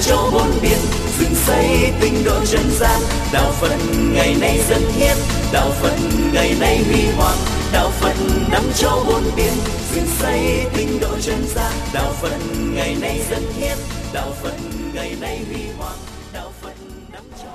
[0.00, 0.78] châu bốn biển
[1.18, 3.00] dựng xây tinh độ chân gian
[3.32, 3.76] đạo phật
[4.14, 5.16] ngày nay dân hiến,
[5.52, 5.96] đạo phật
[6.32, 7.36] ngày nay huy hoàng
[7.72, 8.14] đạo phật
[8.50, 9.52] năm châu bốn biển
[9.92, 12.38] dựng xây tinh độ chân gian đạo phật
[12.74, 13.76] ngày nay dân hiến,
[14.14, 14.54] đạo phật
[14.94, 15.98] ngày nay huy hoàng
[16.32, 16.74] đạo phật
[17.12, 17.50] năm châu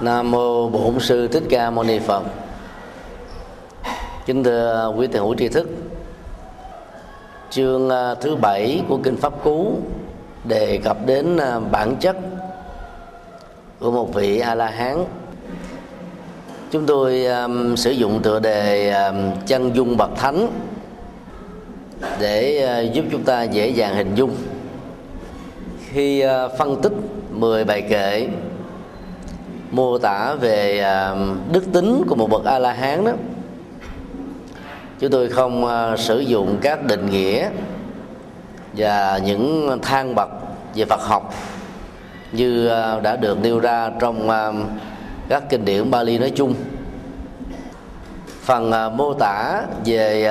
[0.00, 2.22] Nam mô Bổn sư Thích Ca Mâu Ni Phật.
[4.26, 5.68] Kính thưa quý thầy hữu tri thức.
[7.50, 9.78] Chương à, thứ bảy của kinh Pháp Cú
[10.44, 12.16] đề cập đến à, bản chất
[13.80, 15.04] của một vị A La Hán.
[16.70, 20.48] Chúng tôi um, sử dụng tựa đề um, chân dung bậc thánh
[22.20, 24.34] để uh, giúp chúng ta dễ dàng hình dung
[25.90, 26.92] khi uh, phân tích
[27.30, 28.28] 10 bài kệ
[29.70, 31.14] mô tả về à,
[31.52, 33.12] đức tính của một bậc a la hán đó
[34.98, 37.48] chúng tôi không uh, sử dụng các định nghĩa
[38.72, 40.28] và những thang bậc
[40.74, 41.34] về Phật học
[42.32, 44.52] như ờ, đã được nêu ra trong ờ,
[45.28, 46.54] các kinh điển Bali nói chung.
[48.42, 50.30] Phần ờ, mô tả về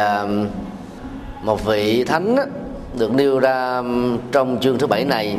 [1.41, 2.35] một vị thánh
[2.97, 3.81] được nêu ra
[4.31, 5.37] trong chương thứ bảy này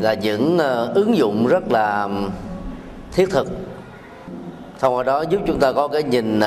[0.00, 0.58] là những
[0.94, 2.08] ứng dụng rất là
[3.12, 3.48] thiết thực.
[4.78, 6.40] Thông qua đó giúp chúng ta có cái nhìn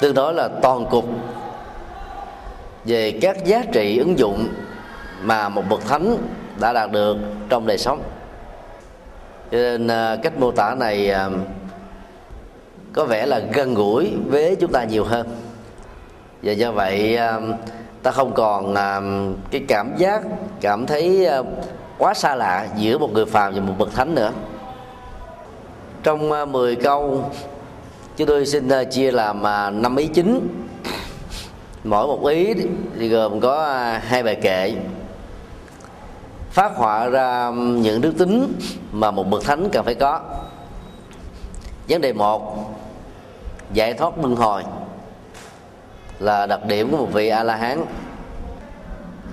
[0.00, 1.04] tương đối là toàn cục
[2.84, 4.48] về các giá trị ứng dụng
[5.22, 6.16] mà một bậc thánh
[6.60, 7.16] đã đạt được
[7.48, 8.02] trong đời sống.
[9.50, 11.28] Cho nên à, cách mô tả này à,
[12.92, 15.28] có vẻ là gần gũi với chúng ta nhiều hơn.
[16.42, 17.40] Và do vậy à,
[18.02, 18.74] ta không còn
[19.50, 20.22] cái cảm giác,
[20.60, 21.28] cảm thấy
[21.98, 24.32] quá xa lạ giữa một người phàm và một bậc thánh nữa.
[26.02, 27.30] Trong 10 câu,
[28.16, 29.42] chúng tôi xin chia làm
[29.82, 30.63] năm ý chính
[31.84, 32.54] mỗi một ý
[32.98, 34.74] thì gồm có à, hai bài kệ.
[36.50, 38.52] Phát họa ra những đức tính
[38.92, 40.20] mà một bậc thánh cần phải có.
[41.88, 42.70] Vấn đề một,
[43.72, 44.62] giải thoát luân hồi
[46.18, 47.84] là đặc điểm của một vị a la hán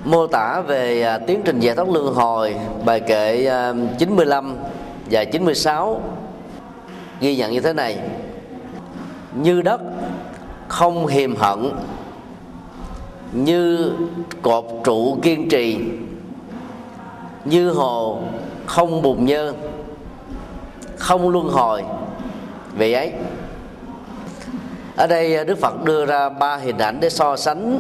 [0.04, 4.58] mô tả về à, tiến trình giải thoát luân hồi, bài kệ à, 95
[5.12, 6.02] và 96
[7.20, 7.98] ghi nhận như thế này.
[9.34, 9.82] Như đất
[10.68, 11.72] không hiềm hận
[13.32, 13.92] như
[14.42, 15.80] cột trụ kiên trì,
[17.46, 18.20] như hồ
[18.66, 19.54] không bùn nhơ,
[20.98, 21.84] không luân hồi.
[22.74, 23.12] Vì ấy,
[24.96, 27.80] ở đây đức phật đưa ra ba hình ảnh để so sánh.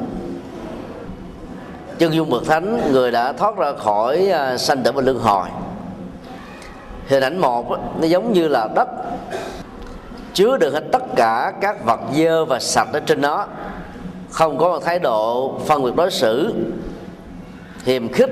[1.98, 5.48] Chân dung bậc thánh, người đã thoát ra khỏi à, sanh tử và luân hồi.
[7.08, 7.70] Hình ảnh một
[8.00, 8.90] nó giống như là đất,
[10.34, 13.46] chứa được hết tất cả các vật dơ và sạch ở trên nó
[14.32, 16.54] không có một thái độ phân biệt đối xử
[17.84, 18.30] hiềm khích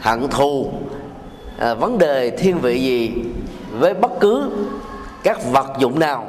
[0.00, 0.70] hận thù.
[1.58, 3.12] À, vấn đề thiên vị gì
[3.78, 4.50] với bất cứ
[5.22, 6.26] các vật dụng nào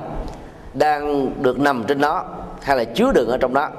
[0.74, 2.24] đang được nằm trên nó
[2.62, 3.70] hay là chứa đựng ở trong đó.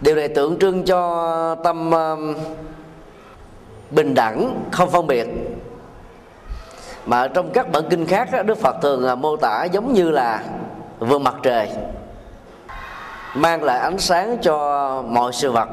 [0.00, 2.36] Điều này tượng trưng cho tâm uh,
[3.90, 5.28] bình đẳng không phân biệt.
[7.06, 10.42] Mà trong các bản kinh khác đức phật thường à, mô tả giống như là
[10.98, 11.68] vương mặt trời
[13.34, 15.68] mang lại ánh sáng cho mọi sự vật.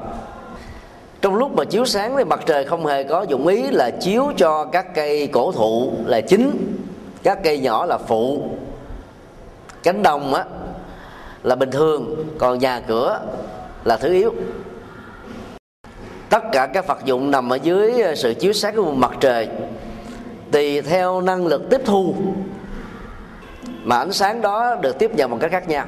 [1.22, 4.32] Trong lúc mà chiếu sáng thì mặt trời không hề có dụng ý là chiếu
[4.38, 6.78] cho các cây cổ thụ là chính,
[7.24, 8.50] các cây nhỏ là phụ.
[9.84, 10.44] Cánh đồng á,
[11.44, 13.20] là bình thường, còn nhà cửa
[13.84, 14.34] là thứ yếu.
[16.30, 19.48] Tất cả các vật dụng nằm ở dưới sự chiếu sáng của mặt trời
[20.52, 22.16] tùy theo năng lực tiếp thu
[23.84, 25.86] mà ánh sáng đó được tiếp nhận bằng cách khác nhau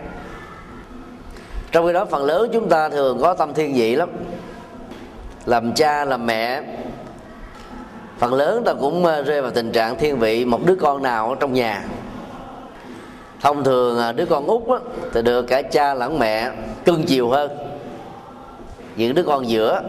[1.71, 4.09] trong khi đó phần lớn chúng ta thường có tâm thiên vị lắm.
[5.45, 6.61] Làm cha làm mẹ.
[8.17, 11.29] Phần lớn ta cũng ờ, rơi vào tình trạng thiên vị một đứa con nào
[11.29, 11.83] ở trong nhà.
[13.41, 14.77] Thông thường ờ, đứa con út á,
[15.13, 16.51] thì được cả cha lẫn mẹ
[16.85, 17.51] cưng chiều hơn.
[18.95, 19.81] Những đứa con giữa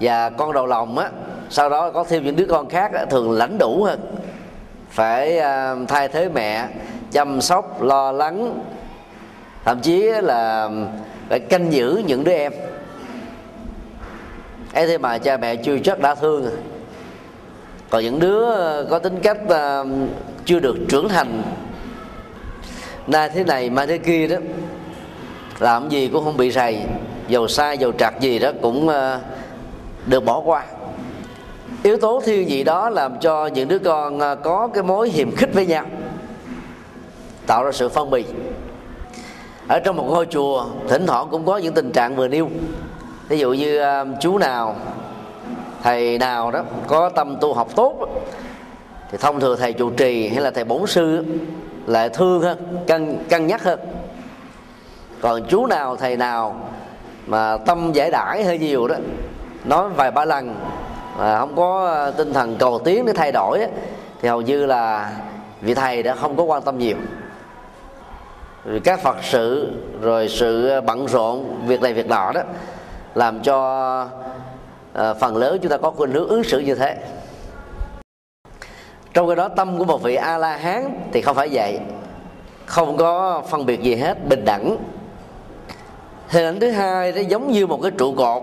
[0.00, 1.10] và con đầu lòng á
[1.50, 4.00] sau đó có thêm những đứa con khác thường lãnh đủ hơn.
[4.90, 6.68] Phải ờ, thay thế mẹ
[7.12, 8.60] chăm sóc lo lắng
[9.68, 10.70] thậm chí là
[11.28, 12.52] phải canh giữ những đứa em.
[14.74, 16.50] Ấy thế mà cha mẹ chưa chắc đã thương.
[17.90, 18.46] Còn những đứa
[18.90, 19.86] có tính cách ờ,
[20.44, 21.42] chưa được trưởng thành.
[23.06, 24.36] Nay thế này, mai thế kia đó,
[25.58, 26.80] làm gì cũng không bị rầy.
[27.28, 29.20] Dầu sai dầu trật gì đó cũng ờ,
[30.06, 30.64] được bỏ qua.
[31.82, 35.36] Yếu tố thiên vị đó làm cho những đứa con ờ, có cái mối hiềm
[35.36, 35.84] khích với nhau,
[37.46, 38.26] tạo ra sự phân biệt
[39.68, 42.50] ở trong một ngôi chùa, thỉnh thoảng cũng có những tình trạng vừa nêu.
[43.28, 44.76] Ví dụ như ờ, chú nào,
[45.82, 48.08] thầy nào đó có tâm tu học tốt
[49.10, 51.24] thì thông thường thầy trụ trì hay là thầy bổn sư
[51.86, 53.80] lại thương hơn, cân cân nhắc hơn.
[55.20, 56.60] Còn chú nào, thầy nào
[57.26, 58.96] mà tâm giải đãi hơi nhiều đó,
[59.64, 60.54] nói vài ba lần
[61.18, 63.60] mà không có ờ, tinh thần cầu tiến để thay đổi
[64.22, 65.12] thì hầu như là
[65.60, 66.96] vị thầy đã không có quan tâm nhiều
[68.64, 72.42] rồi các phật sự rồi sự ờ, bận rộn việc này việc nọ đó
[73.14, 74.08] làm cho
[74.92, 76.96] à, phần lớn chúng ta có khuynh hướng ứng xử như thế.
[79.14, 81.80] Trong cái đó tâm của một vị a la hán thì không phải vậy.
[82.66, 84.76] Không có phân biệt gì hết bình đẳng.
[86.28, 88.42] Hình ảnh thứ hai nó giống như một cái trụ cột.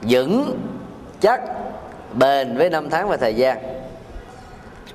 [0.00, 0.58] Vững
[1.20, 1.40] chắc
[2.12, 3.58] bền với năm tháng và thời gian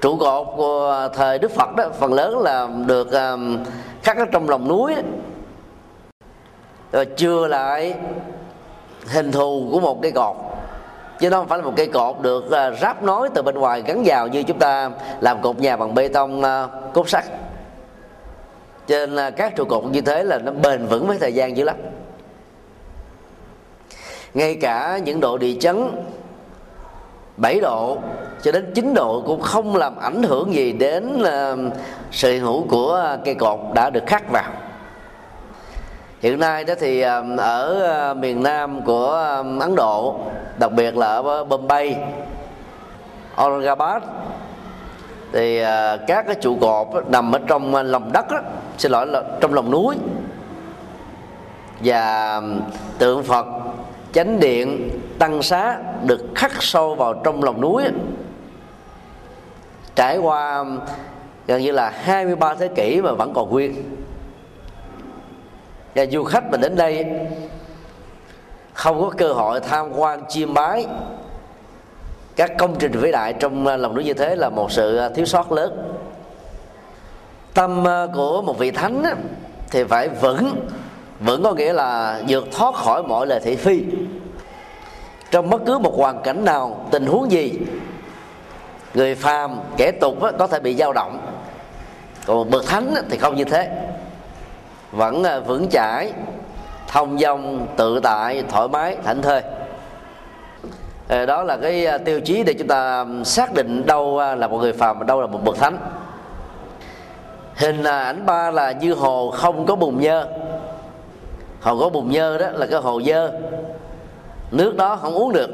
[0.02, 3.64] trụ cột của thời đức phật đó phần lớn là được um,
[4.04, 4.96] khắc ở trong lòng núi
[6.92, 7.96] rồi chừa lại
[9.08, 10.36] hình thù của một cây cột.
[11.20, 13.84] Chứ nó không phải là một cây cột được uh, ráp nối từ bên ngoài
[13.86, 17.26] gắn vào như chúng ta làm cột nhà bằng bê tông uh, cốt sắt.
[18.88, 21.58] Cho nên uh, các trụ cột như thế là nó bền vững với thời gian
[21.58, 21.76] dữ lắm.
[24.34, 25.92] Ngay cả những độ địa chấn
[27.38, 27.98] 7 độ
[28.42, 31.58] cho đến 9 độ cũng không làm ảnh hưởng gì đến ờ,
[32.12, 34.52] sự hiện hữu của cây cột đã được khắc vào.
[36.22, 39.12] Hiện nay đó thì ờ, ở ờ, miền nam của
[39.60, 40.20] ấn độ
[40.60, 41.98] đặc biệt là ở bombay
[43.36, 44.04] aurangabad
[45.34, 45.62] thì
[46.08, 48.40] các cái trụ cột nằm ở trong lòng đất đó,
[48.78, 49.96] xin lỗi là trong lòng núi.
[51.84, 52.42] Và
[52.98, 53.46] tượng phật
[54.16, 54.90] chánh điện
[55.20, 57.84] tăng xá được khắc sâu vào trong lòng núi
[59.96, 60.66] trải qua,
[61.48, 63.98] gần như là 23 thế kỷ mà vẫn còn nguyên.
[65.96, 67.06] Và du khách mà đến đây
[68.74, 70.86] không có cơ hội tham quan, chiêm bái
[72.36, 75.26] các công trình vĩ đại trong lòng núi như thế là một sự à, thiếu
[75.26, 75.98] sót lớn.
[77.54, 79.04] Tâm à, của một vị thánh
[79.72, 80.68] thì phải vững
[81.20, 83.82] vẫn có nghĩa là vượt thoát khỏi mọi lời thị phi.
[85.32, 87.60] Trong bất cứ một hoàn cảnh nào, tình huống gì,
[88.94, 91.20] người phàm, kẻ tục có thể bị dao động.
[92.26, 93.70] Còn bậc thánh thì không như thế.
[94.92, 96.12] Vẫn à, vững chãi,
[96.88, 99.42] thông dong, tự tại, thoải mái, thảnh thơi.
[101.08, 104.48] Ờ, đó là cái à, tiêu chí để chúng ta xác định đâu à, là
[104.48, 105.78] một người phàm và đâu là một bậc thánh.
[107.56, 110.28] Hình ảnh ba là như hồ không có bùn nhơ
[111.66, 113.32] hồ có bùn nhơ đó là cái hồ dơ.
[114.52, 115.50] Nước đó không uống được.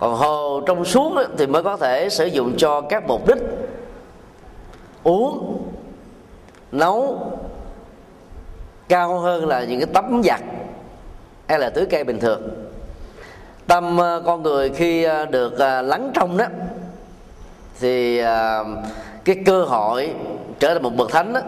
[0.00, 3.38] Còn hồ trong suốt đó, thì mới có thể sử dụng cho các mục đích.
[5.02, 5.62] Uống
[6.72, 7.18] nấu
[8.88, 10.40] cao hơn là những cái tấm giặt
[11.48, 12.42] hay là tưới cây bình thường.
[13.66, 16.46] Tâm ờ, con người khi ờ, được ờ, lắng trong đó
[17.80, 18.22] thì
[19.24, 20.14] cái cơ hội
[20.58, 21.40] trở thành một bậc thánh đó,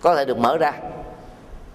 [0.00, 0.72] có thể được mở ra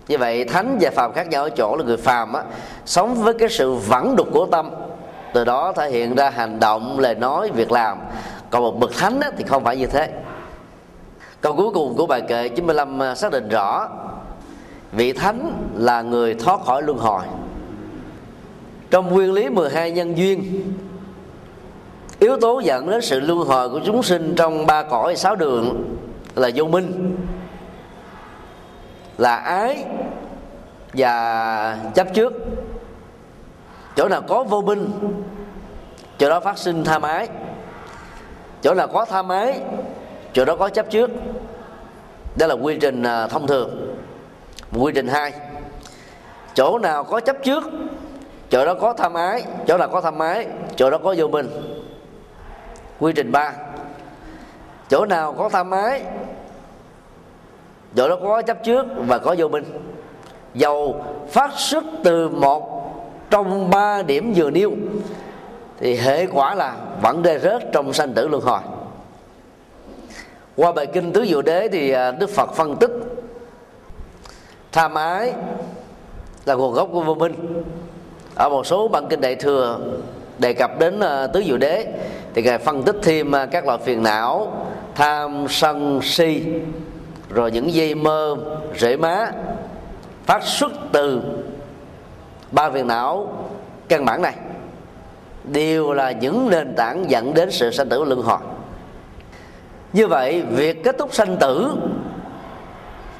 [0.07, 2.43] như vậy thánh và phàm khác nhau ở chỗ là người phàm á
[2.85, 4.69] sống với cái sự vẩn đục của tâm.
[5.33, 7.97] Từ đó thể hiện ra hành động lời nói việc làm.
[8.49, 10.09] Còn một bậc thánh á, thì không phải như thế.
[11.41, 13.89] Câu cuối cùng của bài kệ 95 à, xác định rõ
[14.91, 17.21] vị thánh là người thoát khỏi luân hồi.
[18.91, 20.63] Trong nguyên lý 12 nhân duyên
[22.19, 25.95] yếu tố dẫn đến sự luân hồi của chúng sinh trong ba cõi sáu đường
[26.35, 27.15] là vô minh
[29.17, 29.85] là ái
[30.93, 32.33] và chấp trước.
[33.95, 34.91] Chỗ nào có vô minh,
[36.17, 37.27] chỗ đó phát sinh tham ái.
[38.61, 39.61] Chỗ nào có tham ái,
[40.33, 41.11] chỗ đó có chấp trước.
[42.35, 43.95] Đó là quy trình à, thông thường.
[44.79, 45.33] Quy trình hai,
[46.53, 47.63] chỗ nào có chấp trước,
[48.49, 51.49] chỗ đó có tham ái, chỗ nào có tham ái, chỗ đó có vô minh.
[52.99, 53.53] Quy trình ba,
[54.89, 56.03] chỗ nào có tham ái
[57.95, 59.63] chỗ đó có chấp trước và có vô minh.
[60.53, 62.83] Dầu phát xuất từ một
[63.29, 64.71] trong ba điểm vừa nêu,
[65.79, 68.59] thì hệ quả là vẫn đê rớt trong sanh tử luân hồi.
[70.55, 72.91] Qua bài kinh tứ diệu đế thì à, đức phật phân tích,
[74.71, 75.33] tham ái
[76.45, 77.63] là nguồn gốc của vô minh.
[78.35, 79.79] Ở một số bản kinh đại thừa
[80.39, 81.87] đề cập đến à, tứ diệu đế
[82.33, 86.43] thì ngài phân tích thêm à, các loại phiền não, tham sân si
[87.33, 88.35] rồi những dây mơ,
[88.77, 89.31] rễ má
[90.25, 91.21] phát xuất từ
[92.51, 93.27] ba viền não
[93.89, 94.35] căn bản này,
[95.43, 98.39] đều là những nền tảng dẫn đến sự sanh tử luân hồi.
[99.93, 101.75] Như vậy, việc kết thúc sanh tử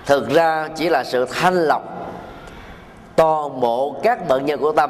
[0.05, 2.13] thực ra chỉ là sự thanh lọc
[3.15, 4.89] toàn bộ các bệnh nhân của tâm.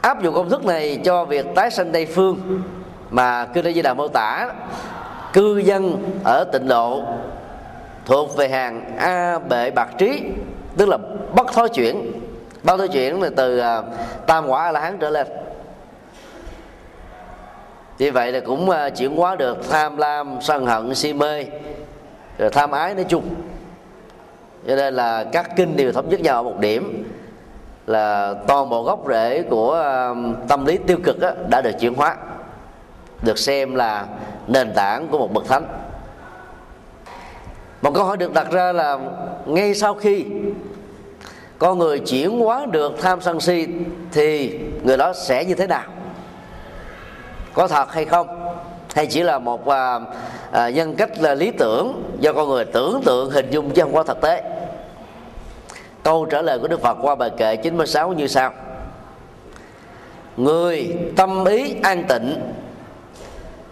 [0.00, 2.62] Áp dụng công thức này cho việc tái sanh tây phương
[3.10, 4.48] mà kinh di đà mô tả
[5.32, 7.02] cư dân ở tịnh độ
[8.04, 10.22] thuộc về hàng a bệ bạc trí
[10.76, 10.98] tức là
[11.34, 12.12] bất thối chuyển.
[12.62, 13.84] Bất thối chuyển là từ uh,
[14.26, 15.26] tam quả a la hán trở lên.
[17.98, 21.44] Vì vậy là cũng uh, chuyển hóa được tham lam sân hận si mê
[22.38, 23.24] rồi tham ái nói chung.
[24.68, 27.12] Cho nên là các kinh đều thống nhất nhau ở một điểm
[27.86, 31.16] là toàn bộ gốc rễ của uh, tâm lý tiêu cực
[31.50, 32.16] đã được chuyển hóa
[33.22, 34.06] được xem là
[34.46, 35.64] nền tảng của một bậc thánh
[37.82, 38.98] một câu hỏi được đặt ra là
[39.46, 40.24] ngay sau khi
[41.58, 43.66] con người chuyển hóa được tham sân si
[44.12, 45.84] thì người đó sẽ như thế nào?
[47.54, 48.54] Có thật hay không?
[48.94, 50.00] Hay chỉ là một à,
[50.52, 53.94] à, nhân cách là lý tưởng do con người tưởng tượng hình dung chứ không
[53.94, 54.42] có thực tế?
[56.02, 58.52] Câu trả lời của đức phật qua bài kệ 96 như sau.
[60.36, 62.40] Người tâm ý an tịnh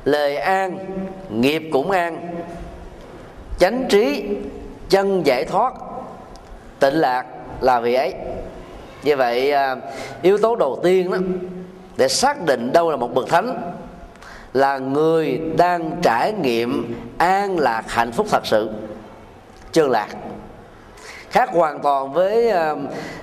[0.04, 0.78] lời an
[1.30, 2.39] nghiệp cũng an
[3.60, 4.24] chánh trí
[4.88, 5.74] chân giải thoát,
[6.78, 7.26] tịnh lạc
[7.60, 8.14] là vị ấy.
[9.02, 9.76] Như vậy à,
[10.22, 11.18] yếu tố đầu tiên đó,
[11.96, 13.72] để xác định đâu là một bậc thánh,
[14.52, 18.70] là người đang trải nghiệm an lạc hạnh phúc thật sự,
[19.72, 20.08] chân lạc.
[21.30, 22.74] Khác hoàn toàn với à,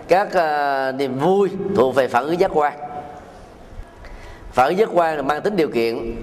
[0.08, 2.74] các à, niềm vui thuộc về phản ứng giác quan.
[4.52, 6.16] Phản ứng giác quan là mang tính điều kiện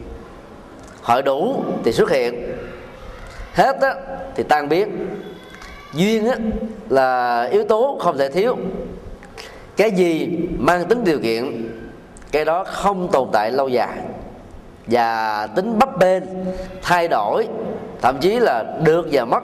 [1.02, 2.54] hội đủ thì xuất hiện
[3.54, 3.94] hết á,
[4.34, 5.08] thì tan biến.
[5.92, 6.36] Duyên á,
[6.88, 8.56] là yếu tố không thể thiếu.
[9.76, 11.70] Cái gì mang tính điều kiện
[12.32, 13.98] cái đó không tồn tại lâu dài.
[14.86, 16.22] Và tính bấp bênh
[16.82, 17.48] thay đổi
[18.02, 19.42] thậm chí là được và mất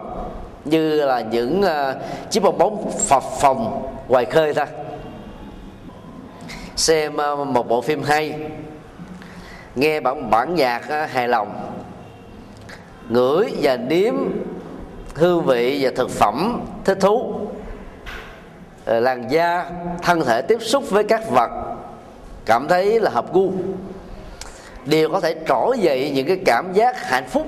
[0.64, 1.96] như là những uh,
[2.30, 4.66] chiếc bong bóng phập phòng ngoài khơi thôi
[6.76, 8.34] xem uh, một bộ phim hay
[9.74, 11.48] nghe bản bản nhạc uh, hài lòng
[13.10, 14.14] ngửi và nếm
[15.14, 17.34] hương vị và thực phẩm thích thú.
[18.84, 19.70] Ờ, làn da,
[20.02, 21.50] thân thể tiếp xúc với các vật,
[22.46, 23.52] cảm thấy là hợp gu.
[24.84, 27.46] Đều có thể trỗi dậy những cái cảm giác hạnh phúc.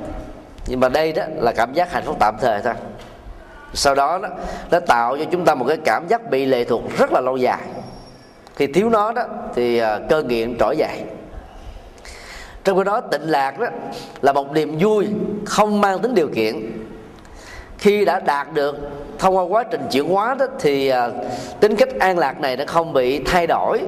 [0.66, 2.74] Nhưng mà đây đó là cảm giác hạnh phúc tạm thời thôi.
[3.74, 4.28] Sau đó đó,
[4.70, 7.36] nó tạo cho chúng ta một cái cảm giác bị lệ thuộc rất là lâu
[7.36, 7.62] dài.
[8.56, 9.22] Khi thiếu nó đó,
[9.54, 11.04] thì ờ, cơ nghiện trỗi dậy
[12.64, 13.66] trong khi đó, tịnh lạc đó
[14.22, 15.06] là một niềm vui
[15.46, 16.72] không mang tính điều kiện.
[17.78, 18.76] Khi đã đạt được
[19.18, 21.08] thông qua quá trình chuyển hóa đó, thì à,
[21.60, 23.80] tính cách an lạc này nó không bị thay đổi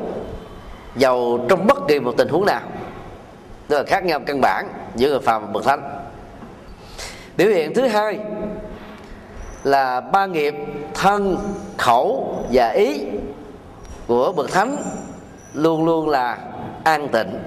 [0.97, 2.61] dầu trong bất kỳ một tình huống nào.
[3.69, 5.81] Đó là khác nhau căn bản giữa người phàm và bậc thánh.
[7.37, 8.19] Biểu hiện thứ hai
[9.64, 10.54] là ba nghiệp
[10.95, 11.37] thân,
[11.78, 13.02] khẩu và ý
[14.07, 14.76] của bậc thánh
[15.54, 16.38] luôn luôn là
[16.85, 17.38] an tịnh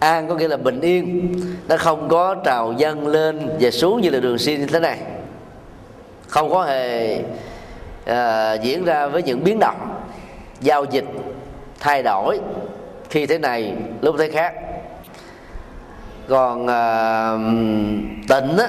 [0.00, 1.32] an có nghĩa là bình yên
[1.68, 4.98] nó không có trào dâng lên và xuống như là đường xin như thế này.
[6.28, 7.18] Không có hề
[8.04, 10.02] à, diễn ra với những biến động
[10.60, 11.04] giao dịch
[11.80, 12.40] thay đổi
[13.10, 14.54] khi thế này lúc thế khác.
[16.28, 17.32] Còn à,
[18.28, 18.68] tịnh á,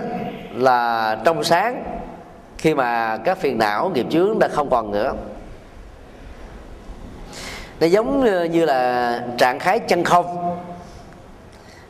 [0.53, 1.83] là trong sáng
[2.57, 5.13] khi mà các phiền não nghiệp chướng đã không còn nữa.
[7.79, 10.57] Nó giống như là trạng thái chân không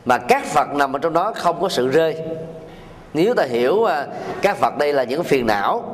[0.04, 2.16] mà các phật nằm ở trong đó không có sự rơi.
[3.14, 4.06] Nếu ta hiểu à,
[4.42, 5.84] các phật đây là những phiền não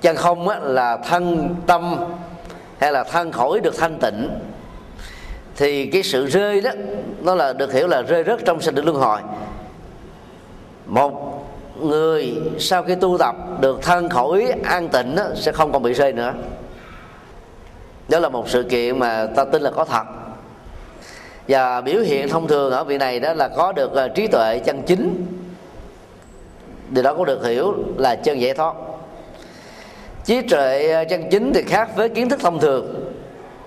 [0.00, 1.96] chân không là thân tâm
[2.78, 4.30] hay là thân khẩu được thanh tịnh
[5.56, 6.70] thì cái sự rơi đó
[7.20, 9.20] nó là được hiểu là rơi rớt trong sinh tử luân hồi.
[10.86, 11.44] Một
[11.80, 15.92] người sau khi tu tập được thân khẩu an tịnh đó, sẽ không còn bị
[15.92, 16.32] rơi nữa.
[18.08, 20.04] Đó là một sự kiện mà ta tin là có thật
[21.48, 24.58] và biểu hiện thông thường ở vị này đó là có được ờ, trí tuệ
[24.58, 25.26] chân chính.
[26.90, 28.74] Điều đó cũng được hiểu là chân giải thoát.
[30.24, 33.10] Trí tuệ ờ, chân chính thì khác với kiến thức thông thường.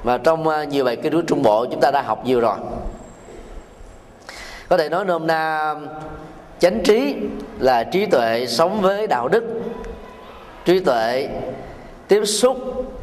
[0.04, 2.58] Mà trong ờ, nhiều bài kinh của trung bộ chúng ta đã học nhiều rồi.
[4.70, 5.76] Có thể nói nôm na,
[6.60, 7.16] chánh trí
[7.60, 9.44] là trí tuệ sống với đạo đức,
[10.66, 11.30] trí tuệ
[12.08, 12.58] tiếp xúc,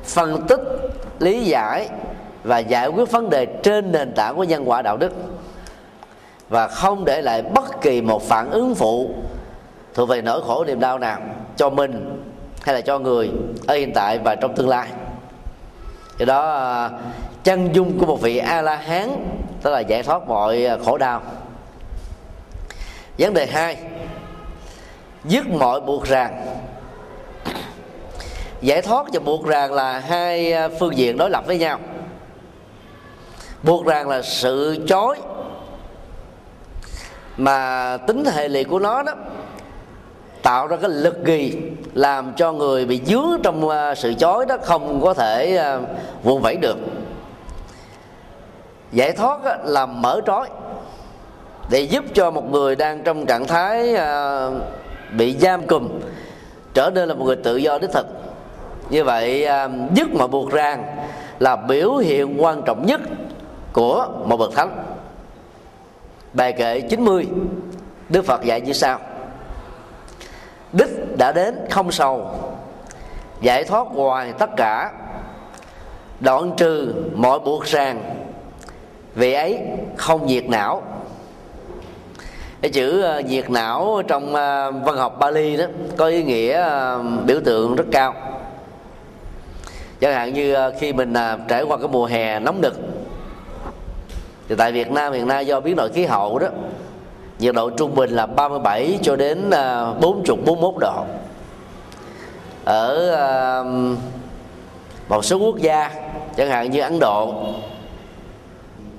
[0.04, 0.61] phân tích,
[1.19, 1.88] lý giải
[2.44, 5.12] và giải quyết vấn đề trên nền tảng của nhân quả đạo đức.
[6.48, 9.10] Và không để lại bất kỳ một phản ứng phụ
[9.94, 11.20] thuộc về nỗi khổ niềm đau nào
[11.56, 12.22] cho mình
[12.62, 13.30] hay là cho người
[13.66, 14.88] ở hiện tại và trong tương lai.
[16.18, 16.90] Do đó à,
[17.44, 19.08] chân dung của một vị a la hán
[19.62, 21.22] tức là giải thoát mọi à, khổ đau.
[23.18, 23.76] Vấn đề hai,
[25.24, 26.46] dứt mọi buộc ràng.
[28.60, 31.78] Giải thoát và buộc ràng là hai à, phương diện đối lập với nhau
[33.64, 35.16] buộc ràng là sự chối.
[37.37, 39.12] Mà tính hệ lụy của nó đó,
[40.42, 41.56] tạo ra cái lực gì
[41.94, 45.78] làm cho người bị dướng trong à, sự chói đó không có thể à,
[46.23, 46.76] vùng vẫy được.
[48.92, 50.49] Giải thoát là mở trói,
[51.71, 54.47] để giúp cho một người đang trong trạng thái à,
[55.12, 55.88] bị giam cùm,
[56.75, 58.06] trở nên là một người tự do đích thực.
[58.90, 59.49] Như vậy
[59.94, 60.97] dứt mà buộc ràng
[61.38, 63.00] là biểu hiện quan trọng nhất
[63.75, 64.85] của một bậc thánh.
[66.33, 67.26] Bài kệ 90
[68.09, 68.99] Đức Phật dạy như sau.
[70.73, 72.31] Đích đã đến không sầu,
[73.40, 74.93] giải thoát ngoài tất cả,
[76.21, 78.25] đoạn trừ mọi buộc ràng,
[79.14, 79.59] vì ấy
[79.97, 80.83] không diệt não.
[82.62, 85.64] Cái chữ ờ, nhiệt diệt não trong ờ, văn học Bali đó
[85.97, 88.14] có ý nghĩa ờ, biểu tượng rất cao.
[90.00, 91.14] Chẳng hạn như khi mình
[91.49, 92.93] trải qua cái mùa hè nóng nực
[94.48, 96.48] thì tại Việt Nam hiện nay do biến đổi khí hậu đó,
[97.38, 101.04] nhiệt độ trung bình là 37 cho đến à, 40 41 độ.
[102.64, 103.62] Ở à,
[105.08, 105.90] một số quốc gia,
[106.36, 107.34] chẳng hạn như Ấn Độ,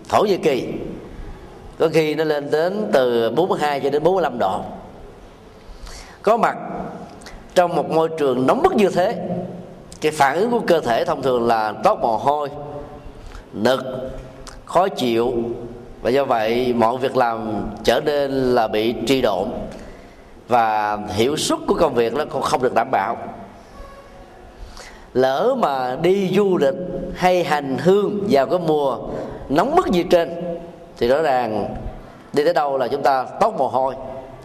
[0.09, 0.67] Thổ Nhĩ Kỳ,
[1.79, 4.61] có khi nó lên đến từ 42 cho đến 45 độ.
[6.21, 6.57] Có mặt
[7.55, 9.15] trong một môi trường nóng bức như thế,
[10.01, 12.49] cái phản ứng của cơ thể thông thường là toát mồ hôi,
[13.53, 13.79] nực
[14.75, 15.33] khó chịu.
[16.01, 19.47] Và do vậy, mọi việc làm trở nên là bị tri độn.
[20.47, 23.17] Và hiệu suất của công việc nó cũng không được đảm bảo.
[25.13, 26.73] Lỡ mà đi du lịch
[27.15, 28.97] hay hành hương vào cái mùa
[29.49, 30.57] nóng bức như trên,
[30.97, 31.75] thì rõ ràng
[32.33, 33.95] đi tới đâu là chúng ta tóc mồ hôi.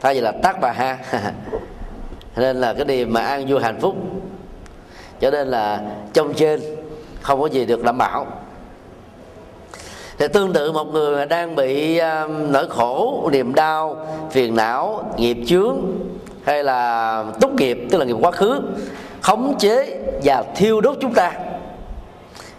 [0.00, 0.98] Thay vì là tắt bà ha.
[2.36, 3.94] Nên là cái điều mà an vui hạnh phúc.
[5.20, 5.80] Cho nên là
[6.12, 6.60] trong trên
[7.20, 8.26] không có gì được đảm bảo
[10.20, 15.36] thì tương tự một người đang bị um, nỗi khổ, niềm đau, phiền não, nghiệp
[15.46, 15.76] chướng,
[16.44, 18.60] hay là tốt nghiệp, tức là nghiệp quá khứ,
[19.20, 21.32] khống chế và thiêu đốt chúng ta,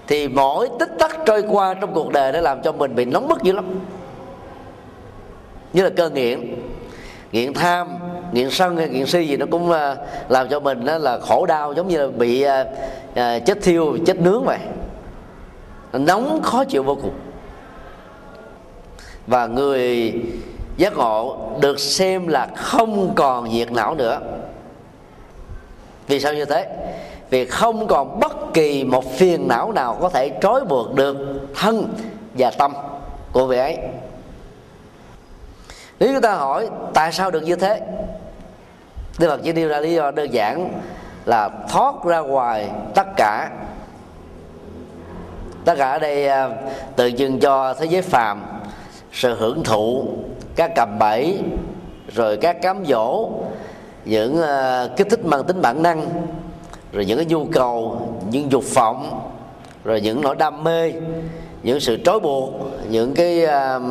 [0.08, 3.28] thì mỗi tích tắc trôi qua trong cuộc đời đã làm cho mình bị nóng
[3.28, 3.66] bức dữ lắm.
[5.74, 6.56] Như là cơ nghiện
[7.32, 7.88] nghiện tham,
[8.32, 9.98] nghiện sân hay nghiện si gì nó cũng ờ,
[10.30, 12.66] làm cho mình đó là khổ đau, giống như là bị ờ,
[13.16, 14.60] ờ, chết thiêu, chết nướng vậy.
[15.94, 17.14] Nóng, khó chịu vô cùng
[19.28, 20.14] và người
[20.78, 24.20] giác ngộ được xem là không còn nhiệt não nữa.
[26.08, 26.68] Vì sao như thế?
[27.30, 31.18] Vì không còn bất kỳ một phiền não nào có thể trói buộc được
[31.56, 31.94] thân
[32.34, 32.74] và tâm
[33.32, 33.78] của vị ấy.
[36.00, 37.82] Nếu chúng ta hỏi tại sao được như thế,
[39.20, 40.82] Đức Phật chỉ nêu ra lý do đơn giản
[41.26, 43.50] là thoát ra ngoài tất cả.
[45.66, 46.50] Tất cả ở đây à,
[46.96, 48.44] tượng trưng cho thế giới phàm
[49.12, 50.08] sự hưởng thụ
[50.56, 51.40] các cầm bẫy
[52.16, 53.30] rồi các cám dỗ
[54.06, 56.10] những uh, kích thích mang tính bản năng
[56.92, 59.30] rồi những cái nhu cầu những dục vọng
[59.84, 60.92] rồi những nỗi đam mê
[61.64, 62.54] những sự trói buộc
[62.90, 63.82] những cái uh,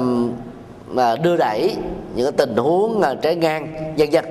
[0.87, 1.77] mà đưa đẩy
[2.15, 4.25] những cái tình huống uh, trái ngang vân vân.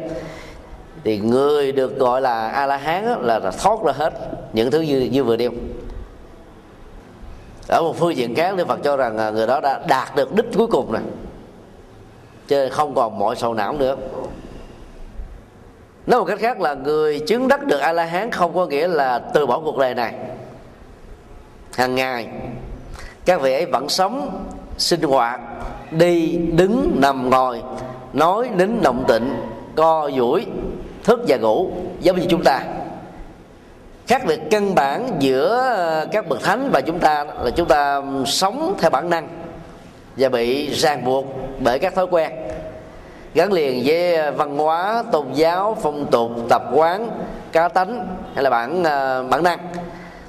[1.04, 4.14] Thì người được gọi là a la hán là, là thoát ra hết
[4.54, 5.52] những thứ như như vừa nêu
[7.70, 10.36] ở một phương diện khác, Đức Phật cho rằng à, người đó đã đạt được
[10.36, 11.02] đích cuối cùng này
[12.48, 13.96] chứ không còn mọi sầu não nữa.
[16.08, 18.88] Nói một cách khác là người chứng đắc được a la hán không có nghĩa
[18.88, 20.14] là từ bỏ cuộc đời này.
[21.74, 22.28] Hàng ngày,
[23.26, 24.44] các vị ấy vẫn sống,
[24.78, 25.40] sinh hoạt,
[25.92, 27.62] đi, đứng, nằm, ngồi,
[28.14, 29.36] nói, nín, động tịnh
[29.76, 30.46] co, duỗi,
[31.04, 32.62] thức và ngủ, giống như chúng ta
[34.10, 38.02] khác biệt căn bản giữa ờ, các bậc thánh và chúng ta, là chúng ta
[38.26, 39.28] sống theo bản năng
[40.18, 41.26] và bị ràng buộc
[41.60, 42.32] bởi các thói quen.
[43.34, 47.10] Gắn liền với ờ, văn hóa, tôn giáo, phong tục, tập quán,
[47.52, 49.60] cá tánh hay là bản ờ, bản năng.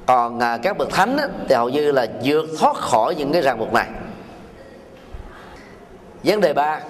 [0.06, 1.16] Còn các bậc thánh
[1.48, 3.86] thì hầu như là vượt thoát khỏi những cái ràng buộc này.
[6.24, 6.80] Vấn đề ba,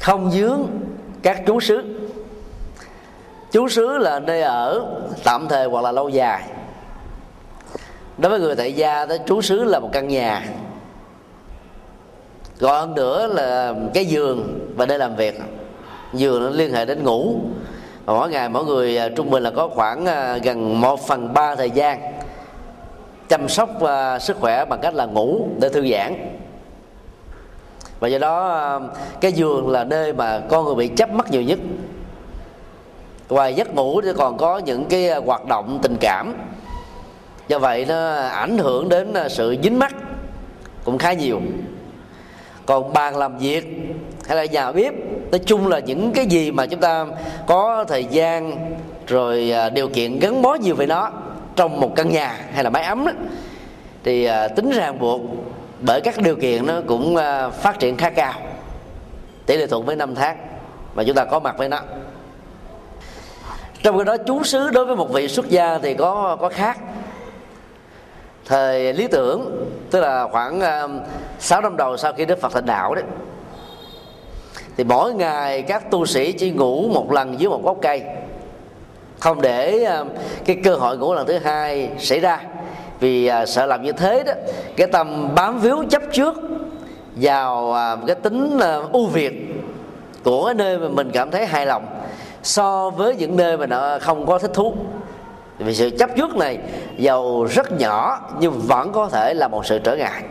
[0.00, 0.66] không dướng
[1.22, 2.07] các chú xứ
[3.52, 4.84] chú xứ là nơi ở
[5.24, 6.42] tạm thời hoặc là lâu dài.
[8.18, 10.44] Đối với người tại gia đó, chú xứ là một căn nhà.
[12.58, 15.40] Gọi hơn nữa là cái giường và nơi làm việc.
[16.12, 17.34] Giường nó liên hệ đến ngủ.
[18.04, 21.34] Và mỗi ngày mỗi người à, trung bình là có khoảng à, gần một phần
[21.34, 22.12] ba thời gian
[23.28, 26.14] chăm sóc và sức khỏe bằng cách là ngủ để thư giãn.
[28.00, 28.78] Và do đó à,
[29.20, 31.58] cái giường là nơi mà con người bị chấp mắc nhiều nhất
[33.28, 36.34] ngoài giấc ngủ thì còn có những cái hoạt động tình cảm.
[37.48, 39.94] Do vậy nó ảnh hưởng đến à, sự dính mắt
[40.84, 41.40] cũng khá nhiều.
[42.66, 43.66] Còn bàn làm việc
[44.26, 44.94] hay là nhà bếp
[45.30, 47.06] nói chung là những cái gì mà chúng ta
[47.46, 48.56] có thời gian
[49.06, 51.10] rồi à, điều kiện gắn bó nhiều về nó
[51.56, 53.12] trong một căn nhà hay là mái ấm đó,
[54.04, 55.20] thì à, tính ràng buộc
[55.80, 57.16] bởi các điều kiện nó cũng
[57.60, 58.34] phát triển khá cao
[59.46, 60.36] tỷ lệ thuận với năm tháng
[60.94, 61.80] mà chúng ta có mặt với nó
[63.82, 66.78] trong khi đó chú xứ đối với một vị xuất gia thì có có khác.
[68.44, 70.90] Thời lý tưởng tức là khoảng ờ, uh,
[71.38, 73.04] 6 năm đầu sau khi đức phật thành đạo đấy
[74.76, 78.02] thì mỗi ngày các tu sĩ chỉ ngủ một lần dưới một gốc cây.
[79.18, 80.06] Không để uh,
[80.44, 82.40] cái cơ hội ngủ lần thứ hai xảy ra.
[83.00, 84.32] Vì uh, sợ làm như thế đó
[84.76, 86.34] cái tâm bám víu chấp trước
[87.16, 89.54] vào uh, cái tính uh, ưu việt
[90.24, 91.97] của cái nơi mà mình cảm thấy hài lòng
[92.42, 94.74] so với những nơi mà nó không có thích thú.
[95.58, 96.58] Vì sự chấp trước này
[96.96, 100.22] giàu rất nhỏ nhưng vẫn có thể là một sự trở ngại.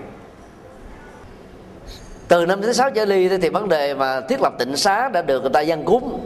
[2.27, 5.21] Từ năm thứ sáu trở đi thì vấn đề mà thiết lập tịnh xá đã
[5.21, 6.19] được người ta dân cúng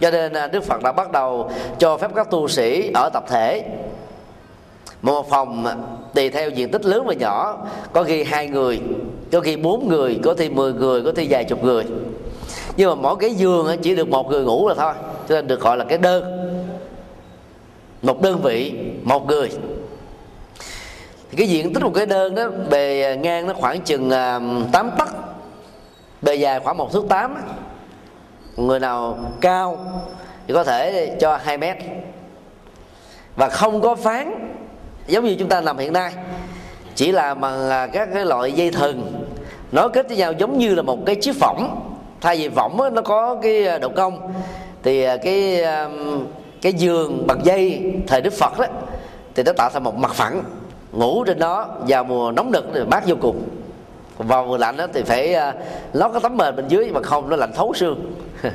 [0.00, 3.24] cho nên à, đức phật đã bắt đầu cho phép các tu sĩ ở tập
[3.28, 3.64] thể.
[5.02, 5.76] Một phòng à,
[6.14, 8.80] tùy theo diện tích lớn và nhỏ, có khi hai người,
[9.32, 11.84] có khi bốn người, có khi mười người, có khi vài chục người
[12.80, 14.92] nhưng mà mỗi cái giường chỉ được một người ngủ là thôi.
[15.28, 16.24] Cho nên được gọi là cái đơn.
[18.02, 19.50] Một đơn vị, một người.
[21.30, 24.40] Thì cái diện tích một cái đơn đó, bề ngang nó khoảng chừng à,
[24.72, 25.08] 8 tấc.
[26.22, 27.36] Bề dài khoảng một thước tám
[28.56, 29.78] người nào cao
[30.46, 31.76] thì có thể cho 2 mét.
[33.36, 34.52] Và không có phán,
[35.06, 36.12] giống như chúng ta làm hiện nay.
[36.94, 39.24] Chỉ là bằng à, các cái loại dây thừng.
[39.72, 41.89] Nối kết với nhau giống như là một cái chiếc phỏng
[42.20, 44.32] thay vì võng nó có cái à, độ cong.
[44.82, 45.88] Thì à, cái à,
[46.62, 48.66] cái giường bằng dây thời đức phật đó
[49.34, 50.42] thì nó tạo thành một mặt phẳng
[50.92, 53.48] ngủ trên đó vào mùa nóng nực thì mát vô cùng.
[54.18, 55.54] Vào mùa lạnh đó thì phải uh,
[55.92, 58.12] lót cái tấm mền bên dưới mà không nó lạnh thấu xương.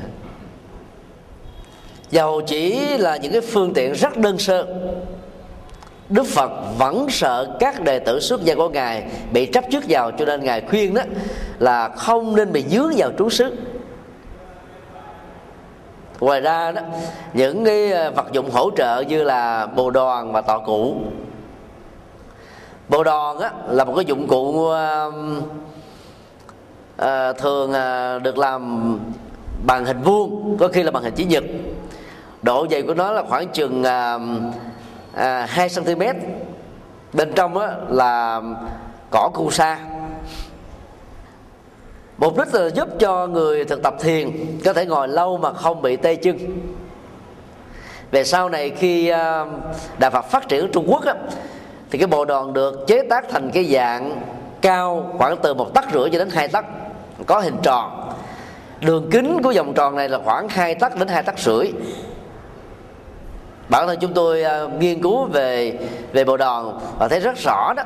[2.11, 4.65] Dầu chỉ là những cái phương tiện rất đơn sơ
[6.09, 10.11] Đức Phật vẫn sợ các đệ tử xuất gia của Ngài bị chấp trước vào
[10.11, 11.01] cho nên Ngài khuyên đó
[11.59, 13.55] là không nên bị dướng vào trú xứ.
[16.19, 16.81] Ngoài ra đó
[17.33, 20.95] những cái ờ, vật dụng hỗ trợ như là bồ đoàn và tọa cụ.
[22.89, 24.69] Bồ đoàn á, là một cái dụng cụ
[26.97, 28.99] à, thường à, được làm
[29.65, 31.43] bằng hình vuông có khi là bằng hình chữ nhật.
[32.41, 34.17] Độ dày của nó là khoảng chừng à,
[35.15, 36.01] uh, 2 cm
[37.13, 38.41] bên trong á, là
[39.11, 39.79] cỏ cu sa.
[42.17, 44.31] Mục đích là giúp cho người thực tập thiền
[44.65, 46.37] có thể ngồi lâu mà không bị tê chân.
[48.11, 49.45] Về sau này khi à,
[49.97, 51.13] đạo Phật phát triển ở Trung Quốc á,
[51.91, 54.21] thì cái bộ đoàn được chế tác thành cái dạng
[54.61, 56.65] cao khoảng từ một tấc rưỡi cho đến hai tấc
[57.25, 58.13] có hình tròn.
[58.81, 61.71] Đường kính của vòng tròn này là khoảng hai tấc đến hai tấc rưỡi
[63.69, 65.77] bản thân chúng tôi uh, nghiên cứu về
[66.11, 67.83] về bộ đòn và thấy rất rõ đó.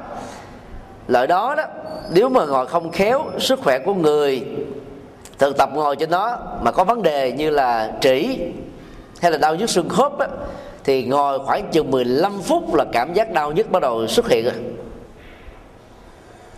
[1.07, 1.63] Lợi đó đó
[2.11, 4.45] nếu mà ngồi không khéo sức khỏe của người
[5.39, 8.39] thực tập ngồi trên nó mà có vấn đề như là trĩ
[9.21, 10.27] hay là đau nhức xương khớp á,
[10.83, 14.45] thì ngồi khoảng chừng 15 phút là cảm giác đau nhức bắt đầu xuất hiện
[14.45, 14.53] rồi.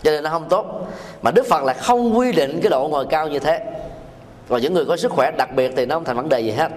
[0.02, 0.88] Cho nên nó không tốt.
[1.22, 3.60] Mà đức phật là không quy định cái độ ngồi cao như thế.
[4.48, 6.50] Còn những người có sức khỏe đặc biệt thì nó không thành vấn đề gì
[6.50, 6.68] hết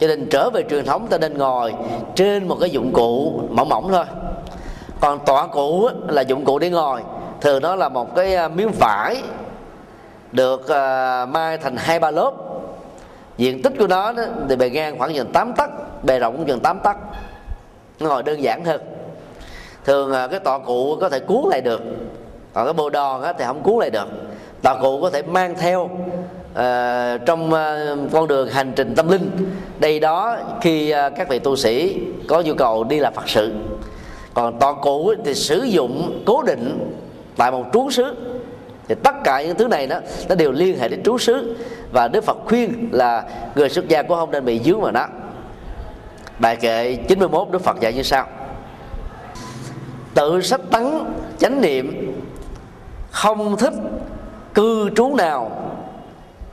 [0.00, 1.74] cho nên trở về truyền thống ta nên ngồi
[2.14, 4.04] trên một cái dụng cụ mỏng mỏng thôi.
[5.00, 7.02] Còn tọa cụ là dụng cụ để ngồi.
[7.40, 9.22] Thường nó là một cái à, miếng vải
[10.32, 12.32] được à, mai thành hai ba lớp.
[13.36, 14.12] Diện tích của nó
[14.48, 15.70] thì bề ngang khoảng chừng 8 tấc,
[16.04, 16.96] bề rộng cũng chừng 8 tấc.
[17.98, 18.80] Ngồi đơn giản hơn.
[19.84, 21.80] Thường à, cái tọa cụ có thể cuốn lại được.
[22.54, 24.08] Còn cái bộ đòn thì không cuốn lại được.
[24.62, 25.90] Tọa cụ có thể mang theo
[26.58, 29.30] uh, trong uh, con đường hành trình tâm linh
[29.78, 33.54] đây đó khi uh, các vị tu sĩ có nhu cầu đi làm phật sự.
[34.34, 36.94] Còn tọa cụ thì sử dụng cố định
[37.36, 38.14] tại một trú xứ.
[38.88, 41.56] Thì tất cả những thứ này đó nó đều liên hệ đến trú xứ.
[41.92, 45.06] Và Đức Phật khuyên là người xuất gia cũng không nên bị dướng vào nó.
[46.38, 48.26] Bài kệ 91 Đức Phật dạy như sau.
[50.14, 50.84] Tự sách tấn
[51.38, 52.14] chánh niệm
[53.10, 53.72] không thích
[54.54, 55.50] cư trú nào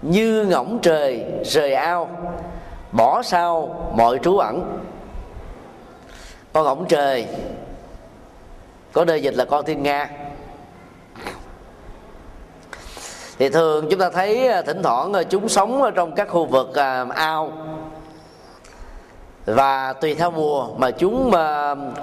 [0.01, 2.09] như ngỗng trời rời ao,
[2.91, 4.79] bỏ sau mọi trú ẩn.
[6.53, 7.27] Con ngỗng trời,
[8.93, 10.09] có nơi dịch là con thiên nga.
[13.39, 16.45] Thì thường chúng ta thấy à, thỉnh thoảng à, chúng sống ở trong các khu
[16.45, 17.51] vực à, ao.
[19.45, 21.31] Và tùy theo mùa mà chúng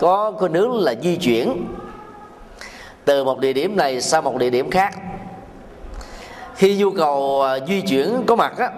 [0.00, 1.66] có khuynh hướng là di chuyển
[3.04, 4.94] từ một địa điểm này sang một địa điểm khác
[6.62, 8.70] khi nhu cầu à, di chuyển có mặt á,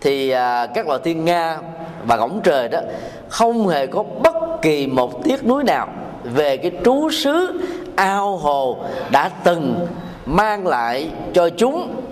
[0.00, 1.58] thì à, các loài thiên nga
[2.06, 2.80] và ngỗng trời đó
[3.28, 5.88] không hề có bất kỳ một tiếc núi nào
[6.24, 7.60] về cái trú xứ
[7.96, 9.86] ao hồ đã từng
[10.26, 12.02] mang lại cho chúng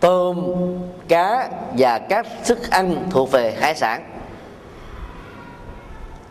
[0.00, 0.54] tôm
[1.08, 4.04] cá và các thức ăn thuộc về hải sản.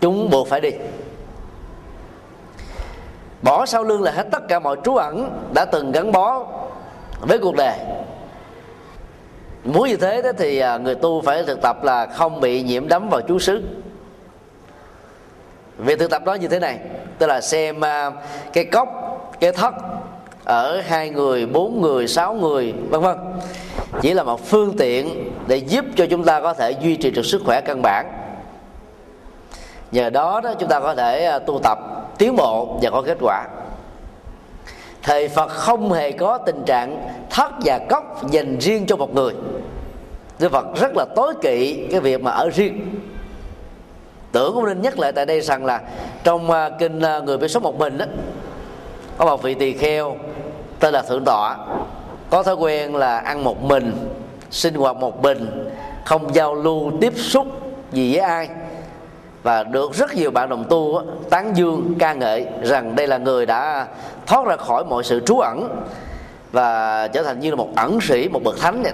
[0.01, 0.71] Chúng buộc phải đi.
[3.41, 6.45] Bỏ sau lưng là hết tất cả mọi trú ẩn đã từng gắn bó
[7.27, 7.77] với cuộc đời.
[9.63, 12.87] Muốn như thế đó thì à, người tu phải thực tập là không bị nhiễm
[12.87, 13.63] đắm vào chú xứ.
[15.77, 16.79] Việc thực tập đó như thế này,
[17.17, 18.11] tức là xem à,
[18.53, 18.89] cái cốc,
[19.39, 19.73] cái thất
[20.43, 23.17] ở hai người, bốn người, sáu người, vân vân.
[24.01, 27.25] Chỉ là một phương tiện để giúp cho chúng ta có thể duy trì được
[27.25, 28.11] sức khỏe căn bản.
[29.91, 31.79] Nhờ đó đó chúng ta có thể à, tu tập,
[32.17, 33.45] tiến bộ và có kết quả
[35.05, 39.33] thời phật không hề có tình trạng thất và cốc dành riêng cho một người.
[40.39, 42.99] Đức phật rất là tối kỵ cái việc mà ở riêng.
[44.31, 45.81] Tưởng cũng nên nhắc lại tại đây rằng là
[46.23, 48.05] trong à, kinh à, người biết sống một mình đó
[49.17, 50.15] có một vị tỳ kheo
[50.79, 51.57] tên là thượng tọa,
[52.29, 53.93] có thói quen là ăn một mình,
[54.51, 55.69] sinh hoạt một mình,
[56.05, 57.47] không giao lưu tiếp xúc
[57.91, 58.49] gì với ai
[59.45, 63.45] và được rất nhiều bạn đồng tu tán dương ca ngợi rằng đây là người
[63.45, 63.87] đã
[64.25, 65.69] thoát ra khỏi mọi sự trú ẩn
[66.51, 68.93] và trở thành như là một ẩn sĩ một bậc thánh vậy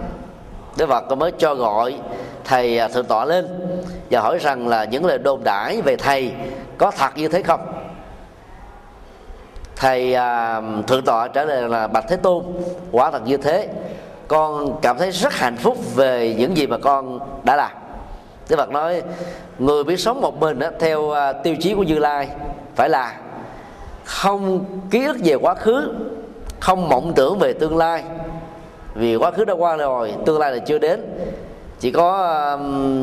[0.78, 2.00] Đức Phật mới cho gọi
[2.44, 3.48] thầy à, thượng tọa lên
[4.12, 6.32] và hỏi rằng là những lời đồn đãi về thầy
[6.78, 7.62] có thật như thế không?
[9.76, 12.44] Thầy à, thượng tọa trả lời là bạch thế tôn
[12.92, 13.70] quả thật như thế.
[14.28, 17.81] Con cảm thấy rất hạnh phúc về những gì mà con đã làm.
[18.52, 19.02] Đức Phật nói
[19.60, 22.28] người biết sống một mình đó, theo à, tiêu chí của Như Lai
[22.76, 23.16] phải là
[24.04, 25.94] không ký ức về quá khứ
[26.60, 28.04] không mộng tưởng về tương lai.
[28.96, 31.02] Vì quá khứ đã qua rồi tương lai là chưa đến.
[31.80, 32.58] Chỉ có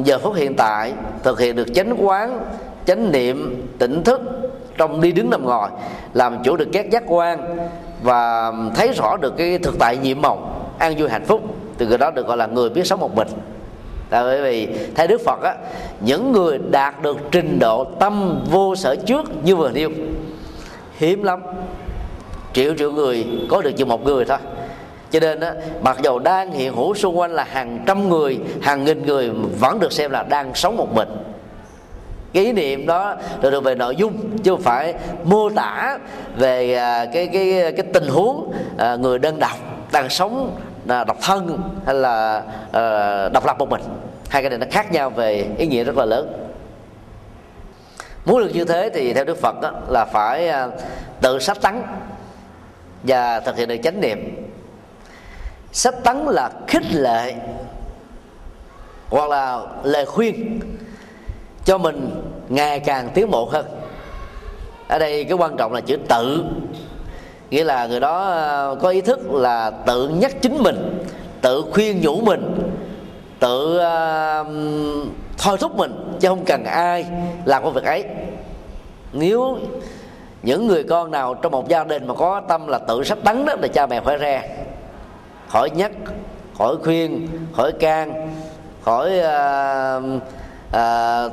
[0.04, 2.40] giờ phút hiện tại thực hiện được chánh quán
[2.86, 4.20] chánh niệm tỉnh thức
[4.76, 5.68] trong đi đứng nằm ngồi
[6.14, 7.56] làm chủ được các giác quan
[8.02, 11.40] và thấy rõ được cái thực tại nhiệm màu an vui hạnh phúc
[11.78, 13.28] từ người đó được gọi là người biết sống một mình
[14.10, 15.54] tại bởi vì theo đức phật á
[16.00, 19.90] những người đạt được trình độ tâm vô sở trước như vừa nêu
[20.98, 21.40] hiếm lắm.
[22.52, 24.38] Triệu triệu người có được chỉ một người thôi.
[25.10, 28.84] Cho nên á, mặc dầu đang hiện hữu xung quanh là hàng trăm người hàng
[28.84, 31.08] nghìn người vẫn được xem là đang sống một mình.
[32.32, 34.94] Cái ý niệm đó được, được về nội dung chứ không phải
[35.24, 35.98] mô tả
[36.36, 39.56] về à, cái cái cái tình huống à, người đơn độc
[39.92, 40.56] đang sống
[40.88, 43.82] À, độc thân hay là ờ, độc lập một mình.
[44.28, 46.48] Hai cái này nó khác nhau về ý nghĩa rất là lớn.
[48.24, 50.68] Muốn được như thế thì theo đức phật đó, là phải à,
[51.20, 51.82] tự sách tấn
[53.02, 54.46] và thực hiện được chánh niệm.
[55.72, 57.34] Sách tấn là khích lệ
[59.10, 60.60] hoặc là lời khuyên
[61.64, 63.66] cho mình ngày càng tiến bộ hơn.
[64.88, 66.44] Ở đây cái quan trọng là chữ tự
[67.50, 71.04] nghĩa là người đó ờ, có ý thức là tự nhắc chính mình
[71.40, 72.54] tự khuyên nhủ mình
[73.40, 74.46] tự uh,
[75.38, 77.06] thôi thúc mình chứ không cần ai
[77.44, 78.04] làm công việc ấy.
[79.12, 79.58] Nếu
[80.42, 83.44] những người con nào trong một gia đình mà có tâm là tự sách tấn
[83.44, 84.56] đó là cha mẹ phải re
[85.48, 85.92] khỏi nhắc
[86.58, 88.32] khỏi khuyên khỏi can
[88.82, 90.22] khỏi uh,
[90.76, 91.32] uh,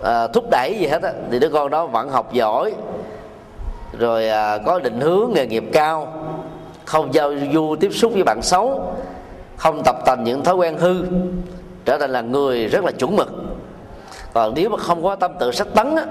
[0.00, 2.72] uh, thúc đẩy gì hết á thì đứa con đó vẫn học giỏi
[3.98, 6.12] rồi à, có định hướng nghề nghiệp cao
[6.84, 8.94] không giao du tiếp xúc với bạn xấu
[9.56, 11.04] không tập tành những thói quen hư
[11.84, 13.32] trở thành là người rất là chuẩn mực.
[14.32, 16.04] Còn nếu mà không có tâm tự sách tấn á,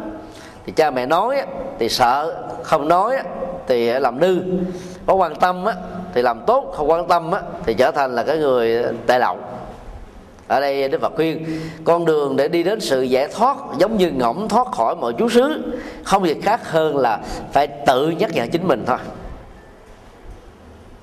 [0.66, 1.46] thì cha mẹ nói á,
[1.80, 3.24] thì sợ không nói á,
[3.68, 4.40] thì làm nư.
[5.06, 5.74] Có quan tâm á,
[6.14, 9.38] thì làm tốt không quan tâm á, thì trở thành là cái người tệ lậu
[10.50, 11.46] ở đây đức phật khuyên,
[11.84, 15.30] con đường để đi đến sự giải thoát giống như ngỗng thoát khỏi mọi chú
[15.30, 15.62] xứ,
[16.04, 17.20] không gì khác hơn là
[17.52, 18.98] phải tự nhắc nhở chính mình thôi.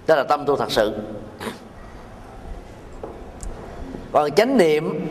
[0.06, 0.92] Đó là tâm tu thật sự.
[4.12, 5.08] Còn chánh niệm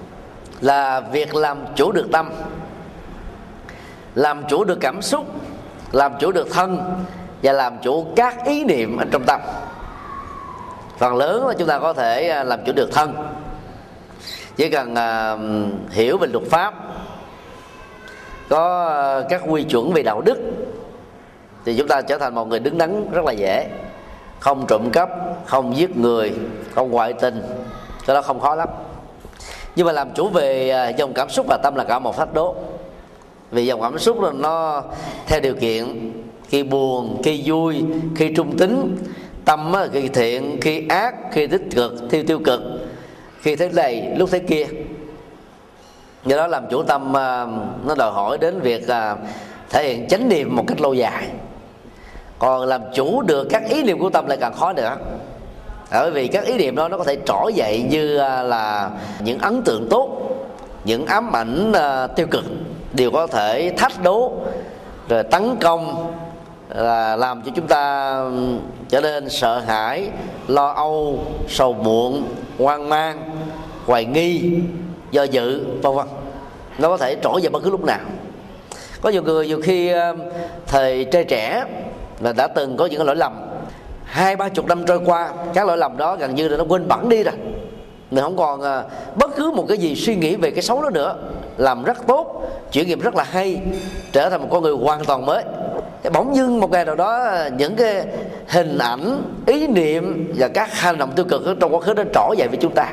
[0.60, 2.30] là việc làm chủ được tâm,
[4.14, 5.26] làm chủ được cảm xúc,
[5.92, 6.94] làm chủ được thân,
[7.42, 9.40] và làm chủ các ý niệm ở trong tâm.
[10.98, 13.14] Phần lớn là chúng ta có thể à, làm chủ được thân
[14.56, 16.74] chỉ cần uh, hiểu về luật pháp
[18.48, 18.86] có
[19.20, 20.38] uh, các quy chuẩn về đạo đức
[21.64, 23.68] thì chúng ta trở thành một người đứng đắn rất là dễ.
[24.40, 25.08] Không trộm cắp
[25.46, 26.32] không giết người
[26.74, 27.42] không ngoại tình
[28.06, 28.68] cái đó không khó lắm.
[29.76, 32.34] Nhưng mà làm chủ về à, dòng cảm xúc và tâm là cả một thách
[32.34, 32.54] đố.
[33.50, 34.82] Vì dòng cảm xúc là nó
[35.26, 36.12] theo điều kiện
[36.48, 37.84] khi buồn khi vui
[38.16, 38.96] khi trung tính.
[39.44, 42.60] Tâm khi thiện khi ác khi tích cực khi tiêu cực
[43.44, 44.66] khi thế này, lúc thế kia,
[46.26, 47.46] do đó làm chủ tâm à,
[47.86, 49.16] nó đòi hỏi đến việc à,
[49.70, 51.28] thể hiện chánh niệm một cách lâu dài.
[52.38, 54.96] Còn làm chủ được các ý niệm của tâm lại càng khó nữa.
[55.90, 59.38] Bởi vì các ý niệm đó nó có thể trỗi dậy như à, là những
[59.38, 60.18] ấn tượng tốt,
[60.84, 61.72] những ám ảnh
[62.16, 62.44] tiêu cực,
[62.92, 64.32] đều có thể thách đố,
[65.08, 66.12] rồi tấn công,
[66.68, 70.08] là làm cho chúng ta ừ, trở nên sợ hãi,
[70.48, 72.24] lo âu, sầu muộn
[72.58, 73.30] hoang mang,
[73.86, 74.50] hoài nghi,
[75.10, 76.06] do dự, vân vân.
[76.78, 78.00] Nó có thể trỗi dậy bất cứ lúc nào.
[79.00, 80.16] Có nhiều người nhiều khi ờ,
[80.66, 81.64] thời trai trẻ
[82.20, 83.32] là đã từng có những cái lỗi lầm.
[84.04, 86.88] Hai, ba chục năm trôi qua, các lỗi lầm đó gần như là nó quên
[86.88, 87.34] bẵng đi rồi.
[88.10, 88.84] Mình không còn ờ,
[89.16, 91.16] bất cứ một cái gì suy nghĩ về cái xấu đó nữa.
[91.56, 93.60] Làm rất tốt, chuyển nghiệp rất là hay,
[94.12, 95.44] trở thành một con người hoàn toàn mới
[96.12, 98.06] bỗng dưng một ngày nào đó những cái
[98.48, 102.36] hình ảnh ý niệm và các hành động tiêu cực trong quá khứ nó trỗi
[102.38, 102.92] dậy với chúng ta.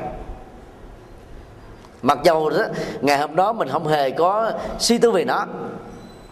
[2.02, 2.64] Mặc dầu đó,
[3.02, 5.46] ngày hôm đó mình không hề có suy tư về nó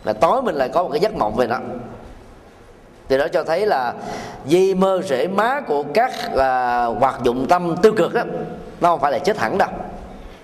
[0.03, 1.57] là tối mình lại có một cái giấc mộng về nó.
[3.09, 3.93] Thì đó cho thấy là
[4.45, 8.21] di mơ rễ má của các à, hoạt dụng tâm tiêu cực đó,
[8.81, 9.69] nó không phải là chết hẳn đâu.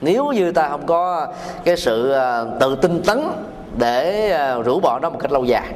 [0.02, 1.28] Nếu như ta không có
[1.64, 3.22] cái sự à, tự tinh tấn
[3.78, 5.74] để à, rũ bỏ nó một cách lâu dài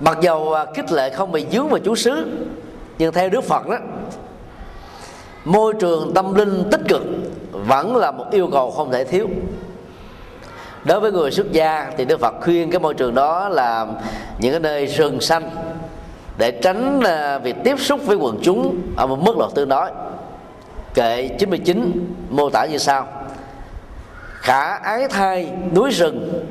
[0.00, 2.26] mặc dầu à, khích lệ không bị dướng vào chú xứ,
[2.98, 3.76] nhưng theo đức phật đó,
[5.44, 7.02] môi trường tâm linh tích cực
[7.50, 9.28] vẫn là một yêu cầu không thể thiếu.
[10.84, 13.86] Đối với người xuất gia thì đức phật khuyên cái môi trường đó là
[14.38, 15.50] những cái nơi rừng xanh
[16.38, 19.90] để tránh à, việc tiếp xúc với quần chúng ở một mức độ tương đối.
[20.94, 23.06] Kệ 99 mô tả như sau.
[24.40, 26.44] Khả ái thai núi rừng,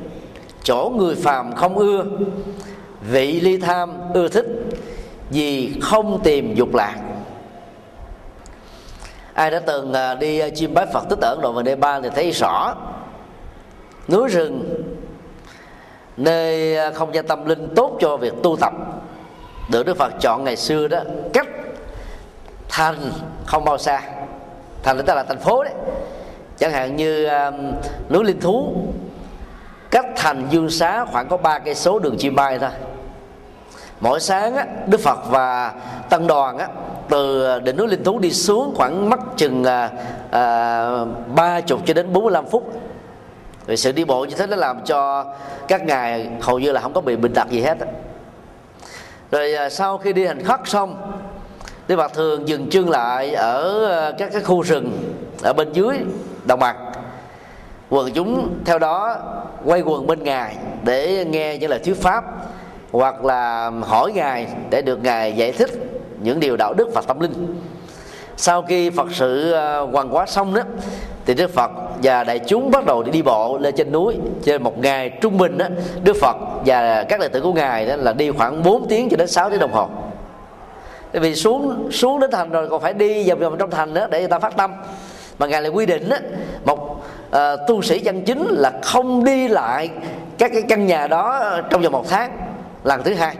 [0.62, 2.04] chỗ người phàm không ưa
[3.10, 4.46] vị ly tham ưa thích
[5.30, 6.96] vì không tìm dục lạc.
[9.34, 12.02] Ai đã từng à, đi à, chiêm bái phật tích ở ấn độ và nepal
[12.02, 12.74] thì thấy rõ,
[14.08, 14.84] núi rừng,
[16.16, 18.72] nơi à, không gian tâm linh tốt cho việc tu tập,
[19.70, 21.00] được đức phật chọn ngày xưa đó,
[21.32, 21.46] cách
[22.68, 22.96] thành
[23.46, 24.02] không bao xa.
[24.82, 25.74] Thành tức là thành phố đấy.
[26.58, 27.28] Chẳng hạn như
[28.10, 28.76] núi linh thú,
[29.90, 32.70] cách thành dương xá khoảng có ba cây số đường chim bay thôi
[34.00, 35.72] mỗi sáng á, đức phật và
[36.10, 36.68] tăng đoàn á,
[37.08, 39.90] từ đỉnh núi linh thú đi xuống khoảng mất chừng à,
[40.30, 40.88] à,
[41.34, 42.72] ba chục cho đến 45 phút.
[43.66, 45.24] Vì sự đi bộ như thế nó làm cho
[45.68, 47.78] các ngài hầu như là không có bị bệnh tật gì hết
[49.30, 51.16] rồi à, sau khi đi hành khất xong
[51.88, 55.96] Đức Phật thường dừng chân lại ở à, các cái khu rừng ở bên dưới
[56.44, 56.76] đồng bằng.
[57.90, 59.16] Quần chúng theo đó
[59.64, 62.24] quay quần bên ngài để nghe những lời thuyết pháp
[62.92, 65.70] hoặc là hỏi ngài để được ngài giải thích
[66.22, 67.56] những điều đạo đức và tâm linh.
[68.36, 70.62] Sau khi phật sự ờ, hoàn quá xong đó
[71.26, 71.70] thì đức phật
[72.02, 75.58] và đại chúng bắt đầu đi bộ lên trên núi trên một ngày trung bình
[75.58, 75.66] đó.
[76.02, 79.16] Đức phật và các đệ tử của ngài đó là đi khoảng 4 tiếng cho
[79.16, 79.88] đến 6 tiếng đồng hồ.
[81.12, 84.06] Tại vì xuống xuống đến thành rồi còn phải đi vòng vòng trong thành nữa
[84.10, 84.72] để người ta phát tâm.
[85.38, 86.16] Mà ngài lại quy định đó,
[86.64, 89.90] một uh, tu sĩ chân chính là không đi lại
[90.38, 92.45] các cái căn nhà đó trong vòng một tháng
[92.86, 93.36] lần thứ hai.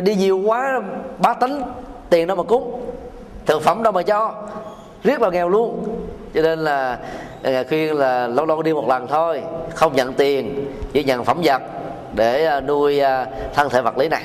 [0.00, 0.80] Đi nhiều quá,
[1.18, 1.62] bá tính
[2.10, 2.80] tiền đâu mà cúng,
[3.46, 4.34] thực phẩm đâu mà cho,
[5.04, 5.96] riết vào nghèo luôn.
[6.34, 6.98] Cho nên là
[7.42, 9.42] ờ, khuyên là lâu lâu đi một lần thôi,
[9.74, 11.62] không nhận tiền, chỉ nhận phẩm vật
[12.14, 14.22] để ờ, nuôi ờ, thân thể vật lý này.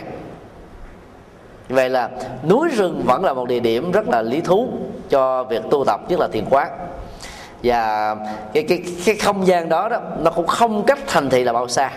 [1.69, 2.09] Vậy là
[2.49, 4.67] núi rừng vẫn là một địa điểm rất là lý thú
[5.09, 6.69] cho việc tu tập, nhất là thiền quán.
[7.63, 8.15] Và
[8.53, 11.67] cái cái cái không gian đó đó, nó cũng không cách thành thị là bao
[11.67, 11.91] xa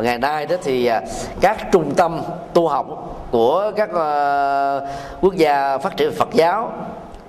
[0.00, 1.02] và ngày nay đó thì à,
[1.40, 2.20] các trung tâm
[2.54, 2.86] tu học
[3.30, 4.86] của các ờ,
[5.20, 6.72] quốc gia phát triển Phật giáo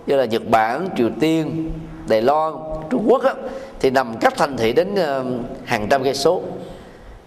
[0.05, 1.72] như là Nhật Bản, Triều Tiên,
[2.07, 2.53] Đài Loan,
[2.89, 3.34] Trung Quốc á,
[3.80, 5.26] thì nằm cách thành thị đến ờ,
[5.65, 6.41] hàng trăm cây số.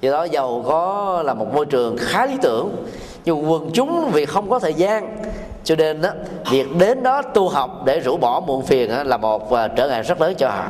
[0.00, 2.76] Do đó giàu có là một môi trường khá lý tưởng
[3.24, 5.16] nhưng quần chúng vì không có thời gian
[5.64, 6.10] cho nên đó,
[6.50, 10.02] việc đến đó tu học để rũ bỏ muộn phiền đó, là một trở ngại
[10.02, 10.66] rất lớn cho họ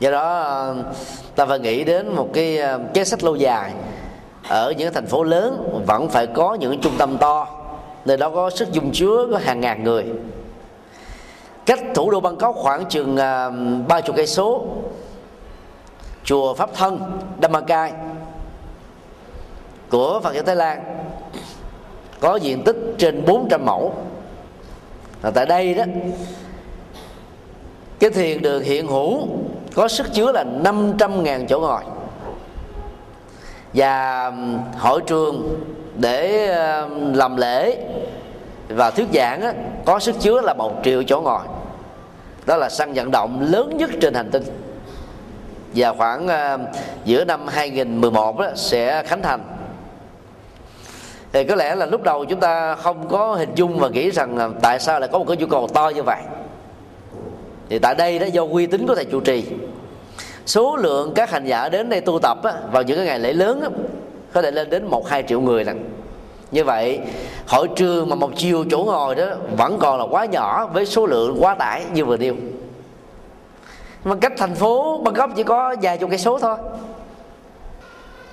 [0.00, 0.76] do đó ờ,
[1.34, 3.72] ta phải nghĩ đến một cái ờ, kế sách lâu dài
[4.48, 7.48] ở những thành phố lớn vẫn phải có những trung tâm to,
[8.04, 10.04] nơi đó có sức dung chứa có hàng ngàn người.
[11.66, 13.52] Cách thủ đô Bangkok khoảng chừng ờ,
[13.88, 14.64] ba chục cây số.
[16.24, 17.92] Chùa Pháp Thân Damakai
[19.90, 21.06] của Phật giáo Thái Lan
[22.20, 23.94] có diện tích trên 400 mẫu.
[25.22, 25.84] Và tại đây đó,
[27.98, 29.28] cái thiền đường hiện hữu
[29.76, 31.80] có sức chứa là 500.000 chỗ ngồi.
[33.74, 34.32] Và
[34.78, 35.60] hội trường
[35.96, 36.46] để
[37.14, 37.78] làm lễ
[38.68, 39.52] và thuyết giảng á,
[39.84, 41.40] có sức chứa là một triệu chỗ ngồi.
[42.46, 44.42] Đó là sân vận động lớn nhất trên hành tinh.
[45.74, 46.28] Và khoảng
[47.04, 49.40] giữa năm 2011 đó, sẽ khánh thành.
[51.32, 54.54] Thì có lẽ là lúc đầu chúng ta không có hình dung và nghĩ rằng
[54.62, 56.20] tại sao lại có một cái nhu cầu to như vậy.
[57.68, 59.44] Thì tại đây đó do uy tín của thầy chủ trì
[60.46, 63.32] số lượng các hành giả đến đây tu tập á, vào những cái ngày lễ
[63.32, 63.68] lớn á,
[64.32, 65.90] có thể lên đến một hai triệu người lần.
[66.50, 67.00] Như vậy
[67.46, 69.26] hội trường mà một chiều chỗ ngồi đó
[69.56, 72.34] vẫn còn là quá nhỏ với số lượng quá tải như vừa nêu.
[74.04, 76.56] Mà cách thành phố Bangkok chỉ có vài chục cây số thôi.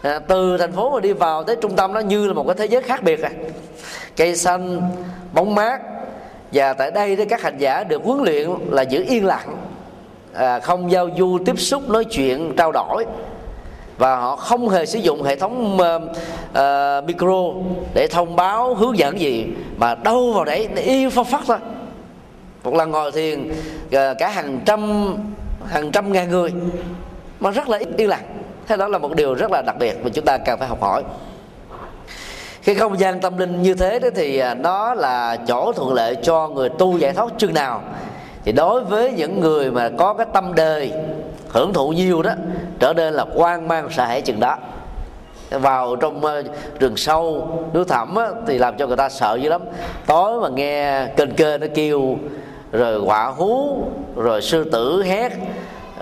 [0.01, 2.55] À, từ thành phố mà đi vào tới trung tâm nó như là một cái
[2.55, 3.29] thế giới khác biệt à.
[4.17, 4.81] Cây xanh
[5.33, 5.81] bóng mát
[6.51, 9.57] và tại đây thì các hành giả được huấn luyện là giữ yên lặng
[10.33, 13.05] à, không giao du tiếp xúc nói chuyện trao đổi.
[13.97, 17.43] Và họ không hề sử dụng hệ thống uh, uh, micro
[17.93, 21.57] để thông báo hướng dẫn gì mà đâu vào đấy yêu phong phát thôi.
[22.63, 23.51] Một lần ngồi thiền
[23.85, 25.13] uh, cả hàng trăm
[25.65, 26.53] hàng trăm ngàn người
[27.39, 28.25] mà rất là ít yên lặng.
[28.67, 30.81] Thế đó là một điều rất là đặc biệt mà chúng ta cần phải học
[30.81, 31.03] hỏi.
[32.65, 36.47] Cái không gian tâm linh như thế đó thì nó là chỗ thuận lợi cho
[36.47, 37.81] người tu giải thoát chừng nào
[38.45, 40.91] thì đối với những người mà có cái tâm đời
[41.49, 42.31] hưởng thụ nhiều đó
[42.79, 44.57] trở nên là quan mang sợ hãi chừng đó.
[45.49, 46.43] Vào trong ờ,
[46.79, 49.61] rừng sâu núi thẳm á, thì làm cho người ta sợ dữ lắm.
[50.05, 52.17] Tối mà nghe kênh kênh nó kêu
[52.71, 53.83] rồi quả hú
[54.15, 55.31] rồi sư tử hét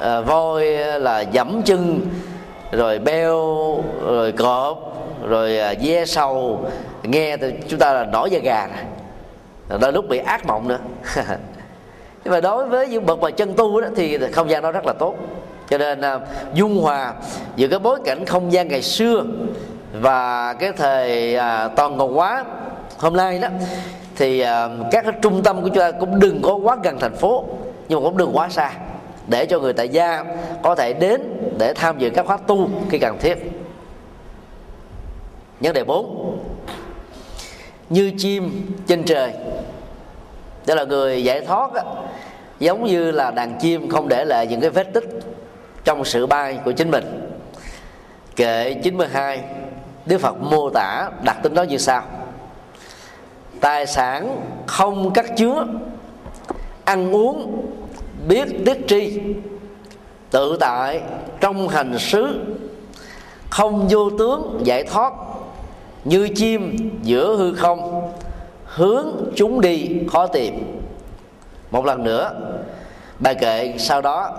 [0.01, 0.65] à, voi
[0.99, 1.99] là dẫm chân
[2.71, 3.37] rồi beo
[4.05, 4.77] rồi cọp
[5.27, 6.65] rồi à, ve sầu.
[7.03, 8.67] Nghe thì chúng ta là nổi da gà
[9.81, 10.79] đôi lúc bị ác mộng nữa.
[12.23, 14.85] nhưng mà đối với những bậc mà chân tu đó thì không gian đó rất
[14.85, 15.15] là tốt.
[15.69, 16.21] Cho nên uh,
[16.53, 17.13] dung hòa
[17.55, 19.23] giữa cái bối cảnh không gian ngày xưa
[20.01, 22.45] và cái thời uh, toàn cầu hóa
[22.97, 23.47] hôm nay đó
[24.15, 24.47] thì uh,
[24.91, 27.45] các cái trung tâm của chúng ta cũng đừng có quá gần thành phố
[27.89, 28.71] nhưng mà cũng đừng quá xa
[29.27, 30.25] để cho người tại gia
[30.61, 31.21] có thể đến
[31.57, 33.37] để tham dự các khóa tu khi cần thiết.
[35.59, 36.37] Vấn đề 4
[37.89, 39.33] như chim trên trời
[40.65, 41.83] đó là người giải thoát á,
[42.59, 45.09] giống như là đàn chim không để lại những cái vết tích
[45.83, 47.29] trong sự bay của chính mình.
[48.35, 49.43] Kệ 92
[50.05, 52.03] Đức Phật mô tả đặc tính đó như sau.
[53.61, 55.65] Tài sản không cắt chứa
[56.85, 57.65] Ăn uống
[58.27, 59.19] biết tiết tri
[60.31, 61.01] Tự tại
[61.39, 62.39] trong hành xứ
[63.49, 65.13] Không vô tướng giải thoát
[66.03, 68.11] Như chim giữa hư không.
[68.75, 70.81] Hướng chúng đi khó tìm.
[71.71, 72.31] Một lần nữa,
[73.19, 74.29] Bài kệ sau đó,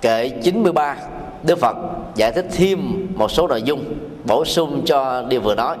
[0.00, 0.96] Kệ 93
[1.42, 1.76] Đức Phật
[2.14, 3.84] giải thích thêm một số nội dung
[4.24, 5.76] Bổ sung cho điều vừa nói.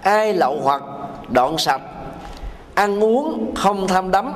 [0.00, 0.82] Ai lậu hoặc
[1.28, 1.80] đoạn sạch,
[2.74, 4.32] Ăn uống không tham đắm,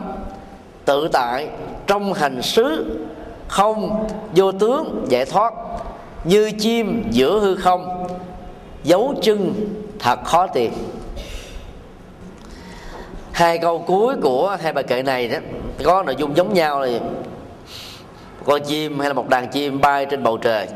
[0.85, 1.49] Tự tại
[1.87, 2.97] trong hành xứ,
[3.49, 4.07] Không
[4.37, 5.55] vô tướng giải thoát,
[6.25, 8.07] Như chim giữa hư không,
[8.85, 9.55] Dấu chân
[9.99, 10.73] thật khó tìm
[13.35, 15.39] hai câu cuối của hai bài kệ này đó,
[15.85, 16.99] có nội dung giống nhau là
[18.45, 20.69] con chim hay là một đàn chim bay trên bầu trời?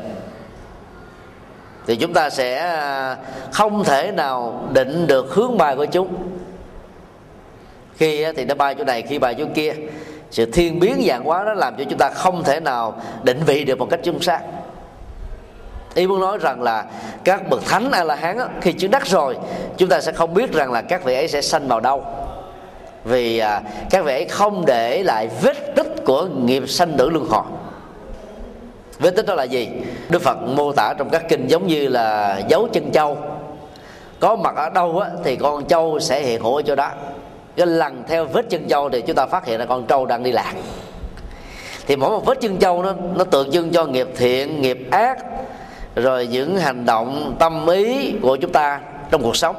[1.87, 3.17] Thì chúng ta sẽ à,
[3.51, 6.13] không thể nào định được hướng bay của chúng.
[7.95, 9.73] Khi thì nó bay chỗ này, khi bay chỗ kia.
[10.31, 13.63] Sự thiên biến dạng hóa nó làm cho chúng ta không thể nào định vị
[13.63, 14.41] được một cách chính xác.
[15.95, 16.85] Ý muốn nói rằng là
[17.23, 19.37] các bậc thánh a la hán khi chứng đắc rồi,
[19.77, 22.03] chúng ta sẽ không biết rằng là các vị ấy sẽ sanh vào đâu
[23.03, 27.43] vì à, các vị không để lại vết tích của nghiệp sanh tử luân hồi.
[28.99, 29.69] Vết tích đó là gì?
[30.09, 33.17] Đức phật mô tả trong các kinh giống như là dấu chân châu.
[34.19, 36.91] Có mặt ở đâu á, thì con châu sẽ hiện hữu ở chỗ đó.
[37.55, 40.23] Cái lần theo vết chân châu thì chúng ta phát hiện là con trâu đang
[40.23, 40.53] đi lạc.
[41.87, 45.17] Thì mỗi một vết chân châu nó nó tượng trưng cho nghiệp thiện nghiệp ác
[45.95, 48.79] rồi những hành động tâm ý của chúng ta
[49.11, 49.55] trong cuộc sống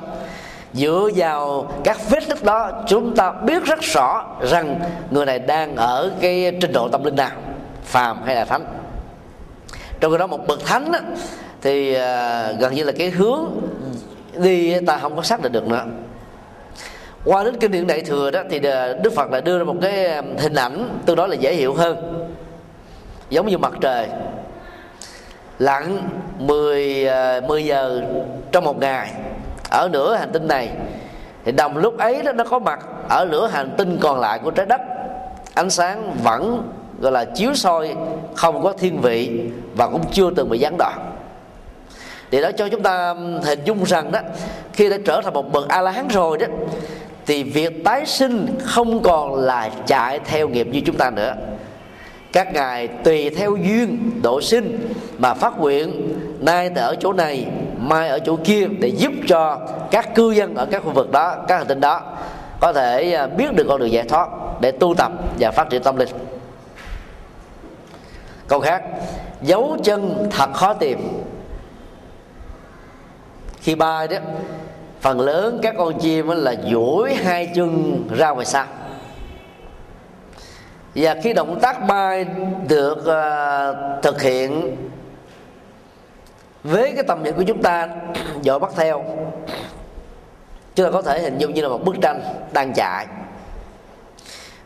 [0.74, 5.76] dựa vào các vết tích đó chúng ta biết rất rõ rằng người này đang
[5.76, 7.30] ở cái trình độ tâm linh nào
[7.84, 8.64] phàm hay là thánh.
[10.00, 11.00] Trong khi đó một bậc thánh á,
[11.62, 13.44] thì à, gần như là cái hướng
[14.34, 15.84] đi ta không có xác định được nữa.
[17.24, 19.76] Qua đến kinh điển đại thừa đó thì à, đức phật lại đưa ra một
[19.82, 22.26] cái à, hình ảnh tương đối là dễ hiểu hơn.
[23.30, 24.08] Giống như mặt trời
[25.58, 26.08] lặn
[26.38, 27.08] 10,
[27.48, 28.02] 10 giờ
[28.52, 29.12] trong một ngày
[29.70, 30.68] ở nửa hành tinh này,
[31.44, 34.50] thì đồng lúc ấy đó nó có mặt ở nửa hành tinh còn lại của
[34.50, 34.80] trái đất.
[35.54, 37.96] Ánh sáng vẫn, gọi là chiếu soi,
[38.34, 39.40] không có thiên vị
[39.74, 41.12] và cũng chưa từng bị gián đoạn.
[42.30, 43.14] Để đó cho chúng ta
[43.44, 44.20] hình dung rằng đó,
[44.72, 46.46] khi đã trở thành một bậc a la hán rồi đó,
[47.26, 51.34] thì việc tái sinh không còn là chạy theo nghiệp như chúng ta nữa.
[52.32, 57.46] Các ngài tùy theo duyên độ sinh mà phát nguyện, nay tại ở chỗ này
[57.80, 59.60] mai ở chỗ kia để giúp cho
[59.90, 62.02] các cư dân ở các khu vực đó các hành tinh đó
[62.60, 64.28] có thể à, biết được con đường giải thoát
[64.60, 66.08] để tu tập và phát triển tâm linh.
[68.48, 68.82] Câu khác
[69.42, 71.22] dấu chân thật khó tìm.
[73.60, 74.16] Khi bay đó
[75.00, 78.66] phần lớn các con chim là duỗi hai chân ra ngoài xa.
[80.94, 82.26] Và khi động tác bay
[82.68, 84.76] được uh, thực hiện
[86.64, 87.88] với cái tầm nhìn của chúng ta,
[88.42, 89.04] dõi bắt theo,
[90.74, 92.20] chúng ta có thể hình dung như là một bức tranh
[92.52, 93.06] đang chạy.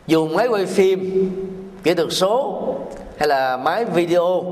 [0.06, 1.30] Dùng máy quay phim,
[1.82, 2.62] kỹ thuật số,
[3.18, 4.44] hay là máy video,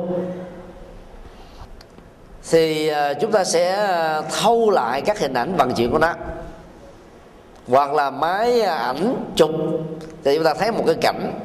[2.51, 6.14] thì à, chúng ta sẽ à, thâu lại các hình ảnh bằng chuyện của nó.
[7.68, 9.51] Hoặc là máy ảnh chụp,
[10.24, 11.40] thì chúng ta thấy một cái cảnh,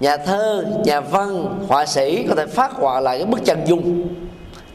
[0.00, 4.08] nhà thơ, nhà văn, họa sĩ có thể phát họa lại cái bức chân dung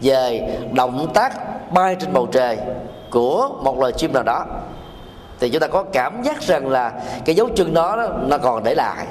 [0.02, 1.34] về động tác
[1.74, 2.58] bay trên bầu trời
[3.12, 4.46] của một loài chim nào đó.
[5.40, 6.92] Thì chúng ta có cảm giác rằng là
[7.26, 9.06] cái dấu chân đó nó còn để lại.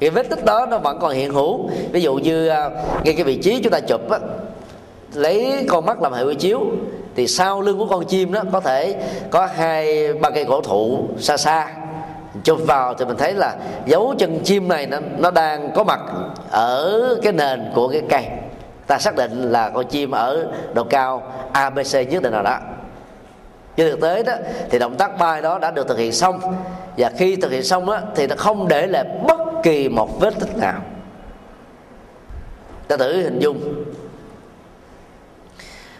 [0.00, 1.68] Cái vết tích đó nó vẫn còn hiện hữu.
[1.92, 2.70] Ví dụ như à,
[3.04, 4.18] ngay cái vị trí chúng ta chụp á,
[5.14, 6.60] lấy con mắt làm hệ quy chiếu
[7.16, 8.96] thì sau lưng của con chim đó có thể
[9.30, 11.68] có hai ba cây cổ thụ xa xa.
[12.44, 13.56] Chụp vào thì mình thấy là
[13.86, 16.00] dấu chân chim này nó, nó đang có mặt
[16.50, 18.24] ở cái nền của cái cây
[18.86, 22.58] ta xác định là con chim ở độ cao abc nhất định nào đó.
[23.76, 24.32] Trên thực tế đó,
[24.70, 26.40] thì động tác bay đó đã được thực hiện xong.
[26.96, 30.34] Và khi thực hiện xong đó, thì nó không để lại bất kỳ một vết
[30.40, 30.80] tích nào.
[32.88, 33.84] Ta thử hình dung.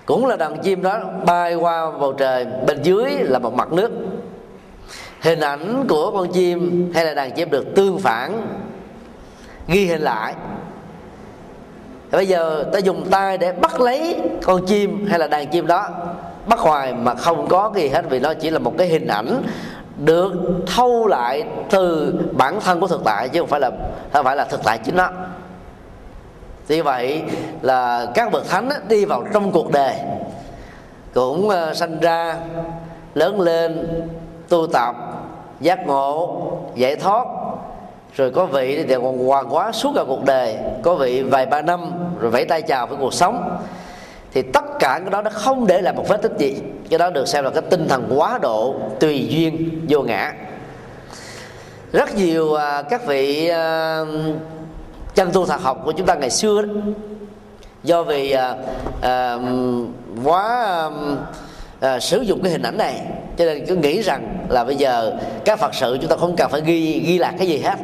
[0.07, 3.91] Cũng là đàn chim đó bay qua bầu trời, bên dưới là một mặt nước.
[5.21, 8.47] Hình ảnh của con chim hay là đàn chim được tương phản,
[9.69, 10.35] ghi hình lại
[12.17, 15.89] bây giờ ta dùng tay để bắt lấy con chim hay là đàn chim đó.
[16.47, 19.43] Bắt hoài mà không có gì hết vì nó chỉ là một cái hình ảnh
[19.97, 20.33] được
[20.77, 23.71] thâu lại từ bản thân của thực tại chứ không phải là,
[24.13, 25.09] không phải là thực tại chính nó.
[26.67, 27.23] Vì vậy
[27.63, 29.95] là các bậc thánh đi vào trong cuộc đời
[31.15, 32.37] cũng ờ, sanh ra,
[33.15, 33.89] lớn lên,
[34.49, 34.95] tu tập,
[35.61, 36.43] giác ngộ,
[36.75, 37.27] giải thoát
[38.17, 40.57] rồi có vị thì còn hòa quá suốt cả cuộc đời.
[40.83, 43.59] Có vị vài ba năm rồi vẫy tay chào với cuộc sống.
[44.33, 46.57] Thì tất cả cái đó nó không để lại một vết tích gì.
[46.91, 50.33] Cái đó được xem là cái tinh thần quá độ tùy duyên vô ngã.
[51.93, 54.01] Rất nhiều à, các vị à,
[55.15, 56.73] chân tu thật học của chúng ta ngày xưa đó
[57.83, 58.55] do vì à,
[59.01, 59.39] à,
[60.25, 60.91] quá à,
[61.85, 63.01] à, sử dụng cái hình ảnh này.
[63.37, 65.13] Cho nên cứ nghĩ rằng là bây giờ
[65.45, 67.77] các phật sự chúng ta không cần phải ghi ghi lại cái gì hết.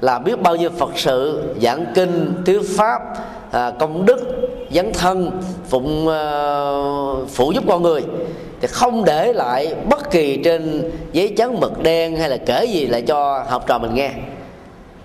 [0.00, 3.02] Là biết bao nhiêu phật sự giảng kinh thuyết pháp
[3.50, 4.18] à, công đức
[4.70, 5.30] dấn thân
[5.68, 6.22] phụng à,
[7.28, 8.02] phụ giúp con người.
[8.60, 12.86] Thì không để lại bất kỳ trên giấy trắng mực đen hay là kể gì
[12.86, 14.10] lại cho học trò mình nghe.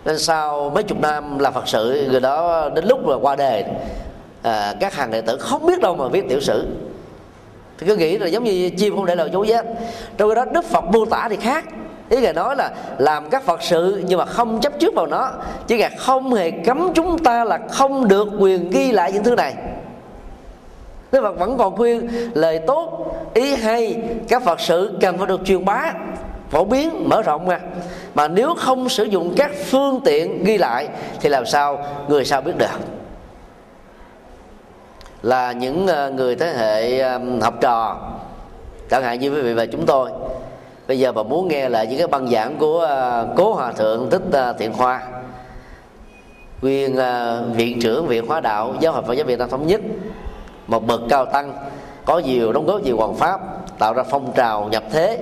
[0.05, 3.65] Nên sau mấy chục năm là phật sự người đó đến lúc là qua đề
[4.41, 6.67] à, các hàng đệ tử không biết đâu mà viết tiểu sử
[7.83, 9.65] thì cứ nghĩ là giống như chim không để lời chú giác.
[10.17, 11.65] trong khi đó đức phật mô tả thì khác.
[12.09, 15.31] Ý ngài nói là làm các phật sự nhưng mà không chấp trước vào nó.
[15.67, 19.35] Chứ ngài không hề cấm chúng ta là không được quyền ghi lại những thứ
[19.35, 19.53] này.
[21.11, 25.41] Đức Phật vẫn còn khuyên lời tốt, ý hay, các Phật sự cần phải được
[25.45, 25.93] truyền bá,
[26.49, 27.59] phổ biến, mở rộng ra
[28.13, 30.87] mà nếu không sử dụng các phương tiện ghi lại
[31.21, 32.92] thì làm sao, người sao biết được?
[35.23, 37.03] Là những ờ, người thế hệ
[37.41, 37.97] học trò.
[38.89, 40.09] Chẳng hạn như quý vị và chúng tôi,
[40.87, 44.09] bây giờ mà muốn nghe lại những cái băng giảng của ờ, cố hòa thượng
[44.09, 45.01] thích ờ, thiện hoa
[46.61, 46.95] nguyên
[47.53, 49.81] viện trưởng viện hóa đạo giáo hội phật giáo việt nam thống nhất,
[50.67, 51.53] một bậc cao tăng,
[52.05, 53.39] có nhiều đóng góp nhiều hoàng pháp,
[53.79, 55.19] tạo ra phong trào nhập thế,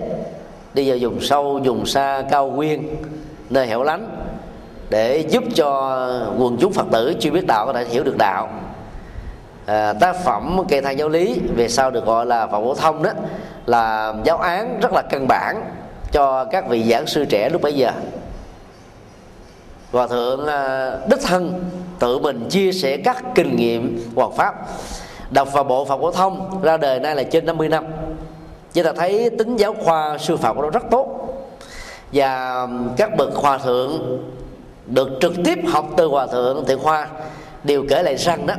[0.74, 2.96] đi vào vùng sâu, vùng xa, cao nguyên,
[3.50, 4.08] nơi hẻo lánh,
[4.90, 5.98] để giúp cho
[6.38, 8.50] quần chúng phật tử chưa biết đạo có thể hiểu được đạo
[9.66, 13.04] à, tác phẩm kê thang giáo lý về sau được gọi là phật phổ thông
[13.04, 13.12] đó
[13.66, 15.64] là giáo án rất là căn bản
[16.12, 17.92] cho các vị giảng sư trẻ lúc bấy giờ.
[19.92, 24.56] Hòa thượng ờ, à, đích thân tự mình chia sẻ các kinh nghiệm hoàn pháp
[25.32, 27.86] đọc vào bộ phật phổ thông ra đời nay là trên 50 năm.
[28.74, 31.08] Chúng ta thấy tính giáo khoa sư phạm của nó rất tốt.
[32.14, 34.22] Và các bậc hòa thượng
[34.86, 37.08] được trực tiếp học từ hòa thượng thiện khoa
[37.64, 38.54] đều kể lại rằng đó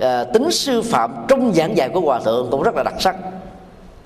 [0.00, 3.16] à, tính sư phạm trong giảng dạy của hòa thượng cũng rất là đặc sắc.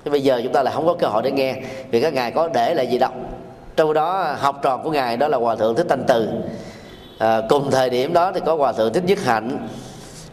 [0.05, 1.55] Thì bây giờ chúng ta lại không có cơ hội để nghe
[1.91, 3.11] vì các ngài có để lại gì đâu.
[3.75, 6.27] Trong đó học trò của ngài đó là hòa thượng thích thanh từ.
[7.19, 9.67] À, cùng thời điểm đó thì có hòa thượng thích nhất hạnh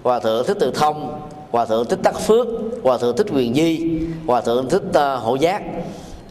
[0.03, 2.47] hòa thượng thích từ thông hòa thượng thích tắc phước
[2.83, 5.63] hòa thượng thích quyền di hòa thượng thích à, uh, hộ giác.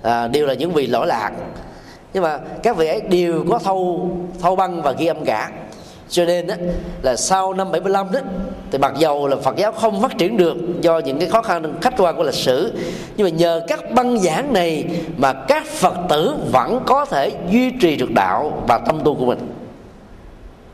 [0.01, 1.31] À, đều là những vị lỗi lạc.
[2.13, 4.09] Nhưng mà các vị ấy đều có thâu
[4.41, 5.51] thâu băng và ghi âm cả
[6.11, 6.55] cho nên đó,
[7.01, 8.19] là sau năm 75 đó
[8.71, 11.73] thì mặc dầu là Phật giáo không phát triển được do những cái khó khăn
[11.81, 12.73] khách quan của lịch sử
[13.17, 14.85] nhưng mà nhờ các băng giảng này
[15.17, 19.25] mà các Phật tử vẫn có thể duy trì được đạo và tâm tu của
[19.25, 19.39] mình.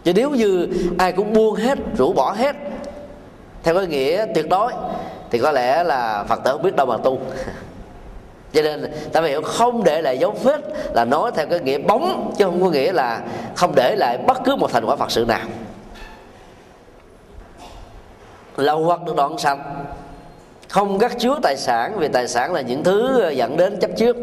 [0.03, 0.67] Chứ nếu như
[0.97, 2.55] ai cũng buông hết rũ bỏ hết
[3.63, 4.71] theo cái nghĩa tuyệt đối
[5.31, 7.19] thì có lẽ là Phật tử không biết đâu mà tu.
[8.53, 10.61] cho nên ta phải hiểu không để lại dấu vết
[10.93, 13.21] là nói theo cái nghĩa bóng, chứ không có nghĩa là
[13.55, 15.47] không để lại bất cứ một thành quả phật sự nào.
[18.57, 19.59] Lâu hoặc được đoạn sạch
[20.69, 24.17] không gắt chứa tài sản, vì tài sản là những thứ dẫn đến chấp trước.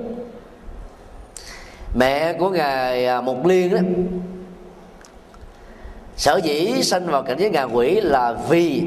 [1.94, 3.80] Mẹ của ngài à, mục liên đó,
[6.16, 8.82] sở dĩ sanh vào cảnh giới ngạ quỷ là vì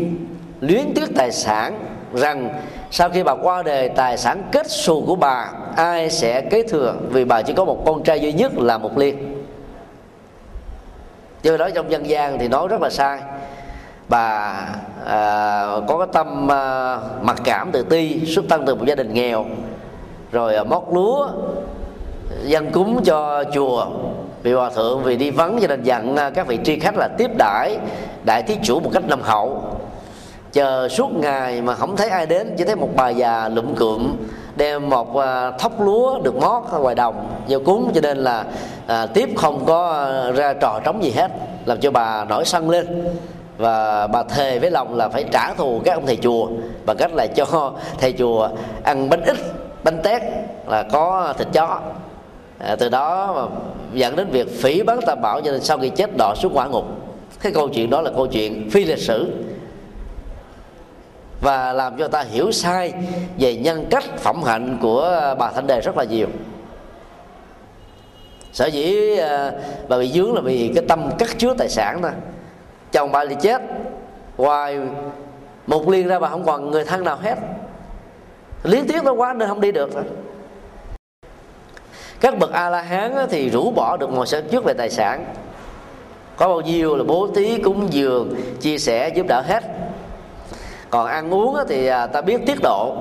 [0.62, 1.80] luyến tiếc tài sản
[2.14, 2.62] rằng
[2.92, 6.96] sau khi bà qua đời tài sản kết xù của bà ai sẽ kế thừa?
[7.10, 9.44] Vì bà chỉ có một con trai duy nhất là một liên
[11.44, 13.20] do đó trong dân gian thì nói rất là sai.
[14.10, 14.56] Bà
[15.06, 19.14] à, có cái tâm à, mặc cảm tự ti xuất thân từ một gia đình
[19.14, 19.46] nghèo
[20.32, 21.30] rồi à, móc lúa
[22.44, 23.86] dân cúng cho chùa
[24.44, 27.10] vì hòa thượng vì đi vắng cho nên dặn à, các vị tri khách là
[27.18, 27.78] tiếp đãi
[28.24, 29.77] đại thí chủ một cách nồng hậu
[30.54, 34.16] chờ suốt ngày mà không thấy ai đến chỉ thấy một bà già lụm cụm
[34.56, 38.46] đem một à, thóc lúa được mót ở ngoài đồng vô cúng cho nên là
[38.88, 41.32] à, tiếp không có à, ra trò trống gì hết
[41.68, 43.08] làm cho bà nổi sân lên.
[43.58, 46.48] Và bà thề với lòng là phải trả thù các ông thầy chùa
[46.86, 48.50] bằng cách là cho thầy chùa
[48.84, 49.38] ăn bánh ít
[49.84, 50.22] bánh tét
[50.68, 51.80] là có thịt chó.
[52.60, 53.56] À, từ đó mà
[53.94, 56.68] dẫn đến việc phỉ bắn tam bảo cho nên sau khi chết đọa xuống quả
[56.68, 56.86] ngục.
[57.42, 59.32] Cái câu chuyện đó là câu chuyện phi lịch sử
[61.42, 62.94] và làm cho ta hiểu sai
[63.40, 66.28] về nhân cách phẩm hạnh của bà thanh đề rất là nhiều.
[68.54, 69.52] Sở dĩ à,
[69.88, 72.12] bà bị dướng là vì cái tâm cắt chứa tài sản thôi.
[72.92, 73.62] Chồng bà thì chết.
[74.38, 74.80] Ngoài
[75.68, 77.36] một liên ra bà không còn người thân nào hết.
[78.64, 79.90] Liên tiếp nó quá nên không đi được.
[79.94, 80.04] Thôi
[82.20, 85.26] các bậc a la hán thì rũ bỏ được mọi sở trước về tài sản.
[86.36, 89.64] Có bao nhiêu là bố thí cúng dường, chia sẻ giúp đỡ hết
[90.90, 92.96] còn ăn uống thì à, ta biết tiết độ.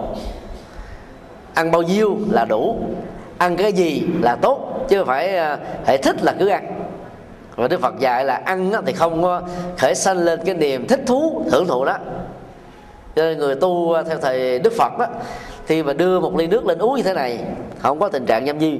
[1.55, 2.77] Ăn bao nhiêu là đủ.
[3.39, 6.89] Ăn cái gì là tốt, chứ phải à, hệ thích là cứ ăn.
[7.57, 9.43] Và đức phật dạy là ăn thì không
[9.79, 11.97] khởi sanh lên cái niềm thích thú, hưởng thụ đó.
[13.17, 15.07] Cho nên người tu à, theo thầy đức phật đó
[15.67, 17.41] khi mà đưa một ly nước lên uống như thế này,
[17.79, 18.79] không có tình trạng nhâm nhi.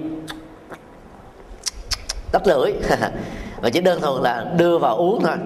[2.33, 2.73] Đắp lưỡi.
[3.63, 5.37] Mà chỉ đơn thuần là đưa vào uống thôi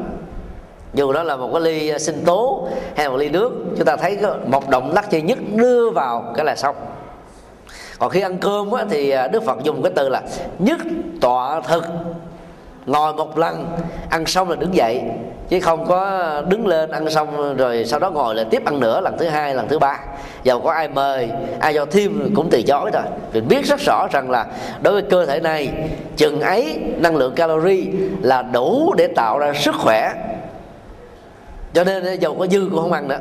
[0.94, 3.96] dù đó là một cái ly ờ, sinh tố hay một ly nước chúng ta
[3.96, 6.76] thấy một động tác duy nhất đưa vào cái là xong
[7.98, 10.22] còn khi ăn cơm á, thì ờ, đức phật dùng cái từ là
[10.58, 10.78] nhất
[11.20, 11.84] tọa thực.
[12.86, 13.66] Ngồi một lần
[14.10, 15.02] ăn xong là đứng dậy
[15.48, 19.00] chứ không có đứng lên ăn xong rồi sau đó ngồi lại tiếp ăn nữa
[19.00, 19.98] lần thứ hai lần thứ ba.
[20.42, 21.28] Dầu có ai mời
[21.60, 24.46] ai cho thêm cũng từ chối rồi vì biết rất rõ rằng là
[24.82, 25.70] đối với cơ thể này
[26.16, 27.84] chừng ấy năng lượng calorie
[28.22, 30.12] là đủ để tạo ra sức khỏe
[31.74, 33.18] cho nên dầu có dư cũng không ăn nữa.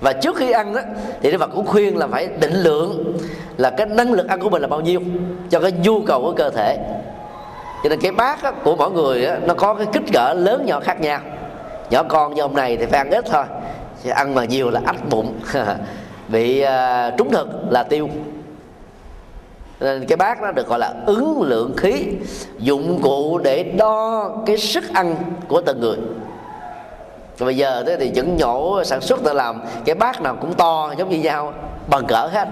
[0.00, 0.80] Và trước khi ăn đó
[1.22, 3.18] thì Đức Phật cũng khuyên là phải định lượng
[3.56, 5.00] là cái năng lực ăn của mình là bao nhiêu
[5.50, 6.78] cho cái nhu cầu của cơ thể.
[7.82, 10.66] Cho nên cái bát á, của mỗi người á, nó có cái kích cỡ lớn
[10.66, 11.20] nhỏ khác nhau.
[11.90, 13.44] Nhỏ con như ông này thì phải ăn ít thôi
[14.02, 15.34] thì ăn mà nhiều là ách bụng
[16.28, 16.68] bị uh,
[17.18, 18.08] trúng thực là tiêu.
[19.80, 22.06] Nên cái bát nó được gọi là ứng lượng khí
[22.58, 25.16] dụng cụ để đo cái sức ăn
[25.48, 25.96] của từng người
[27.38, 30.54] rồi bây giờ thế thì những nhổ sản xuất ta làm cái bát nào cũng
[30.54, 31.54] to giống như nhau
[31.88, 32.48] bằng cỡ hết.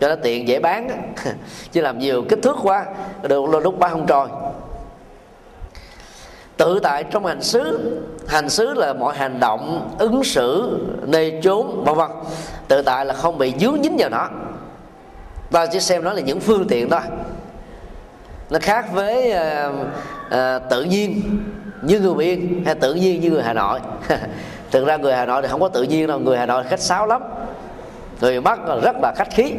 [0.00, 1.12] Cho nó tiện dễ bán
[1.72, 2.86] chứ làm nhiều kích thước quá
[3.22, 4.28] được lúc bán không trôi.
[6.56, 7.94] Tự tại trong hành xứ
[8.28, 12.10] hành xứ là mọi hành động ứng xử nơi chốn vân vân.
[12.68, 14.28] Tự tại là không bị dướng dính vào nó.
[15.50, 17.00] Ta chỉ xem nó là những phương tiện thôi.
[18.50, 19.74] Nó khác với uh,
[20.26, 21.22] uh, tự nhiên
[21.82, 23.80] như người biên hay tự nhiên như người hà nội.
[24.70, 26.80] Thực ra người hà nội thì không có tự nhiên đâu, người hà nội khách
[26.80, 27.22] sáo lắm.
[28.20, 29.52] Người bắc rất là khách khí.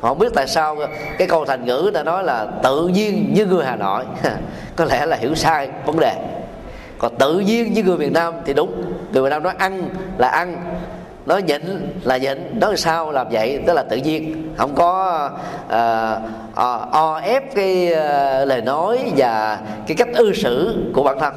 [0.00, 0.76] Họ không biết tại sao
[1.18, 4.04] cái câu thành ngữ ta nói là tự nhiên như người hà nội.
[4.76, 6.14] Có lẽ là hiểu sai vấn đề.
[6.98, 8.82] Còn tự nhiên như người miền nam thì đúng.
[9.12, 9.82] Người miền nam nói ăn
[10.18, 10.56] là ăn
[11.30, 11.62] nói nhịn
[12.04, 14.52] là nhịn nói sao làm vậy tức là tự nhiên.
[14.56, 15.30] Không có
[15.66, 15.74] uh,
[16.54, 21.34] o, o ép cái uh, lời nói và cái cách ư xử của bản thân.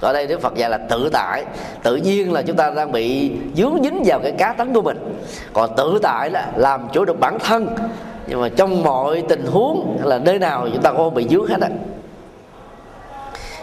[0.00, 1.44] Ở đây đức phật dạy là tự tại.
[1.82, 5.18] Tự nhiên là chúng ta đang bị dướng dính vào cái cá tánh của mình.
[5.52, 7.66] Còn tự tại là làm chủ được bản thân.
[8.26, 11.46] Nhưng mà trong mọi tình huống là nơi nào chúng ta cũng không bị dướng
[11.46, 11.68] hết á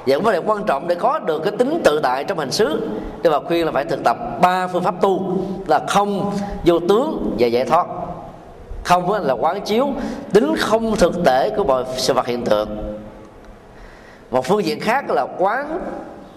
[0.08, 2.88] và vấn đề quan trọng để có được cái tính tự tại trong hành xứ.
[3.22, 5.38] Đức Phật khuyên là phải thực tập ba phương pháp tu,
[5.68, 6.32] là không
[6.66, 7.88] vô tướng và giải thoát.
[8.84, 9.88] Không là quán chiếu
[10.34, 12.99] tính không thực tế của mọi sự vật hiện tượng.
[14.32, 15.80] Một phương diện khác là quán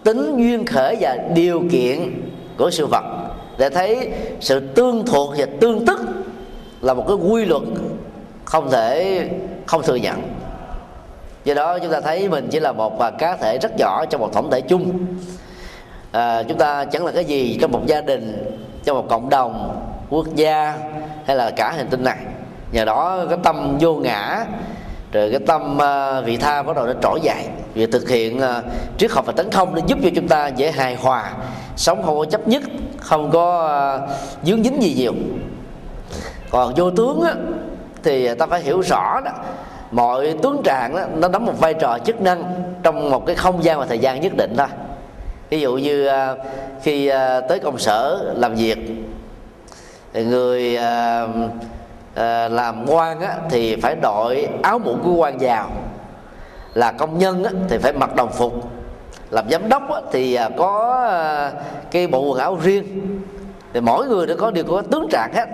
[0.05, 2.23] tính duyên khởi và điều kiện
[2.59, 3.05] của sự vật.
[3.59, 6.01] Để thấy sự tương thuộc và tương tức
[6.81, 7.63] là một cái quy luật
[8.45, 9.25] không thể
[9.67, 10.23] không thừa nhận
[11.45, 14.21] do đó chúng ta thấy mình chỉ là một à, cá thể rất nhỏ trong
[14.21, 15.07] một tổng thể chung.
[16.13, 19.83] À, chúng ta chẳng là cái gì trong một gia đình trong một cộng đồng
[20.11, 20.75] quốc gia
[21.27, 22.19] hay là cả hành tinh này.
[22.73, 24.45] Nhờ đó cái tâm vô ngã
[25.13, 27.45] rồi cái tâm uh, vị tha bắt đầu nó trỗi dậy.
[27.75, 28.65] Việc thực hiện uh,
[28.99, 31.33] triết học và tấn không nó giúp cho chúng ta dễ hài hòa
[31.77, 32.63] sống không có chấp nhất
[33.01, 33.69] không có
[34.05, 34.11] uh,
[34.47, 35.13] dướng dính gì nhiều.
[36.51, 37.35] Còn vô tướng á,
[38.03, 39.31] thì ta phải hiểu rõ đó
[39.91, 42.45] mọi tướng trạng đó, nó đóng một vai trò chức năng
[42.83, 44.67] trong một cái không gian và thời gian nhất định thôi.
[45.51, 46.35] Ví dụ như à,
[46.83, 48.79] khi à, tới công sở làm việc
[50.15, 51.29] người à,
[52.49, 55.71] làm quan á, thì phải đội áo mũ của quan vào.
[56.75, 58.71] Là công nhân á, thì phải mặc đồng phục.
[59.31, 61.07] Làm giám đốc á, thì có
[61.91, 63.19] cái bộ quần áo riêng.
[63.73, 65.47] Thì mỗi người đều có đều có tướng trạng hết.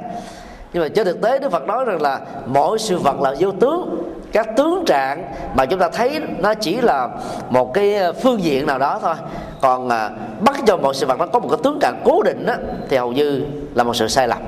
[0.72, 3.51] Nhưng mà trên thực tế đức phật nói rằng là mỗi sự vật là vô
[3.51, 7.08] tướng các tướng trạng mà chúng ta thấy nó chỉ là
[7.50, 9.14] một cái phương diện nào đó thôi.
[9.60, 10.10] Còn à,
[10.40, 12.56] bắt cho một sự vật nó có một cái tướng trạng cố định á,
[12.88, 13.42] thì hầu như
[13.74, 14.38] là một sự sai lầm.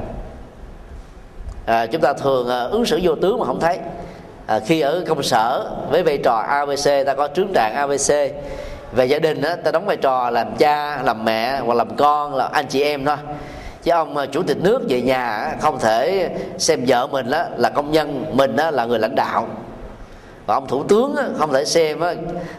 [1.67, 3.79] À, chúng ta thường à, ứng xử vô tướng mà không thấy.
[4.47, 8.13] À, khi ở công sở với vai trò abc ta có tướng trạng abc
[8.93, 12.35] về gia đình á, ta đóng vai trò làm cha làm mẹ hoặc làm con
[12.35, 13.17] là anh chị em thôi.
[13.83, 17.71] Chứ ông à, chủ tịch nước về nhà không thể xem vợ mình đó là
[17.71, 19.47] công nhân mình đó là người lãnh đạo
[20.49, 22.01] và ông thủ tướng không thể xem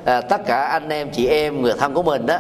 [0.05, 2.37] à, tất cả anh em chị em người thân của mình đó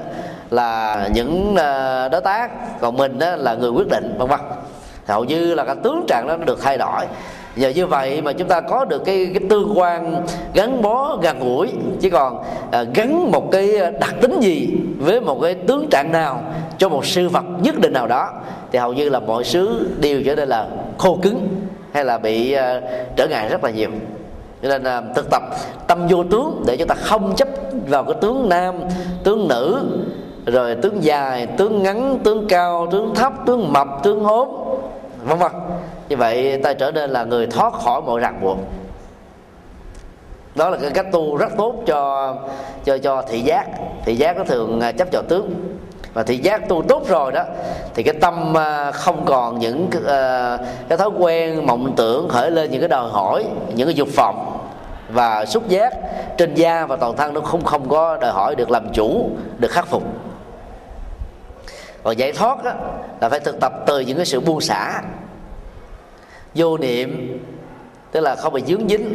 [0.49, 2.79] là những à, đối tác.
[2.81, 4.39] Còn mình đó là người quyết định vân vân.
[5.07, 7.05] Hầu như là cái tướng trạng đó nó được thay đổi.
[7.55, 11.39] Nhờ như vậy mà chúng ta có được cái cái tương quan gắn bó gần
[11.39, 11.71] gũi.
[12.01, 16.43] Chứ còn à, gắn một cái đặc tính gì với một cái tướng trạng nào
[16.77, 18.29] cho một sự vật nhất định nào đó
[18.71, 21.47] thì hầu như là mọi sứ đều trở nên là khô cứng
[21.93, 22.81] hay là bị à,
[23.15, 23.89] trở ngại rất là nhiều
[24.61, 25.43] cho nên là thực tập
[25.87, 27.47] tâm vô tướng để chúng ta không chấp
[27.87, 28.75] vào cái tướng nam,
[29.23, 29.83] tướng nữ,
[30.45, 34.49] rồi tướng dài, tướng ngắn, tướng cao, tướng thấp, tướng mập, tướng hốm,
[35.23, 35.51] vân vân.
[36.09, 38.57] Như vậy, ta trở nên là người thoát khỏi mọi ràng buộc.
[40.55, 42.35] Đó là cái cách tu rất tốt cho
[42.85, 43.65] cho cho thị giác.
[44.05, 45.53] Thị giác nó thường à, chấp vào tướng
[46.13, 47.43] và thị giác tu tốt rồi đó
[47.93, 50.57] thì cái tâm à, không còn những cái, à,
[50.89, 53.45] cái thói quen mộng tưởng khởi lên những cái đòi hỏi
[53.75, 54.67] những cái dục vọng
[55.09, 55.93] và xúc giác
[56.37, 59.71] trên da và toàn thân nó không không có đòi hỏi được làm chủ được
[59.71, 60.03] khắc phục.
[62.03, 62.71] Còn giải thoát đó,
[63.21, 65.01] là phải thực tập từ những cái sự buông xả
[66.55, 67.39] vô niệm
[68.11, 69.13] tức là không bị dướng dính.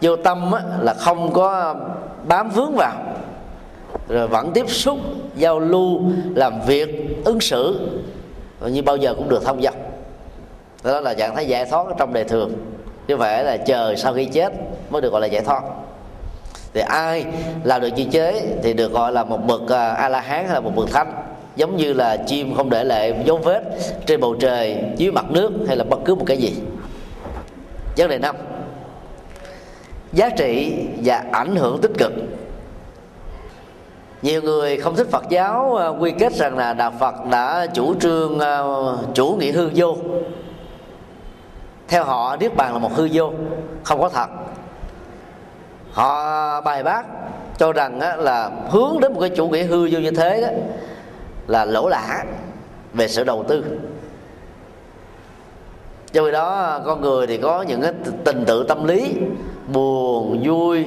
[0.00, 1.74] Vô tâm á, là không có
[2.28, 2.92] bám vướng vào
[4.08, 4.98] rồi vẫn tiếp xúc,
[5.36, 6.00] giao lưu,
[6.34, 7.88] làm việc, ứng xử.
[8.66, 9.74] Như bao giờ cũng được thông dong
[10.84, 12.52] đó là trạng thái giải thoát trong đời thường.
[13.08, 14.52] Chứ phải là chờ sau khi chết
[14.90, 15.62] mới được gọi là giải thoát.
[16.74, 17.24] Thì ai
[17.64, 20.54] làm được như chế thì được gọi là một bậc à, a la hán hay
[20.54, 21.12] là một bậc thánh.
[21.56, 23.62] Giống như là chim không để lại dấu vết
[24.06, 26.54] trên bầu trời, dưới mặt nước hay là bất cứ một cái gì.
[27.96, 28.36] Vấn đề năm.
[30.12, 30.72] Giá trị
[31.04, 32.12] và ảnh hưởng tích cực
[34.24, 37.94] nhiều người không thích Phật giáo ờ, quy kết rằng là đạo Phật đã chủ
[38.00, 39.96] trương ờ, chủ nghĩa hư vô.
[41.88, 43.32] Theo họ niết bàn là một hư vô
[43.82, 44.26] không có thật.
[45.92, 47.06] Họ bài bác
[47.58, 50.48] cho rằng là hướng đến một cái chủ nghĩa hư vô như thế đó
[51.46, 52.24] là lỗ lã
[52.94, 53.64] về sự đầu tư.
[56.12, 57.92] Do vì đó con người thì có những cái
[58.24, 59.14] tình tự tâm lý
[59.72, 60.84] buồn vui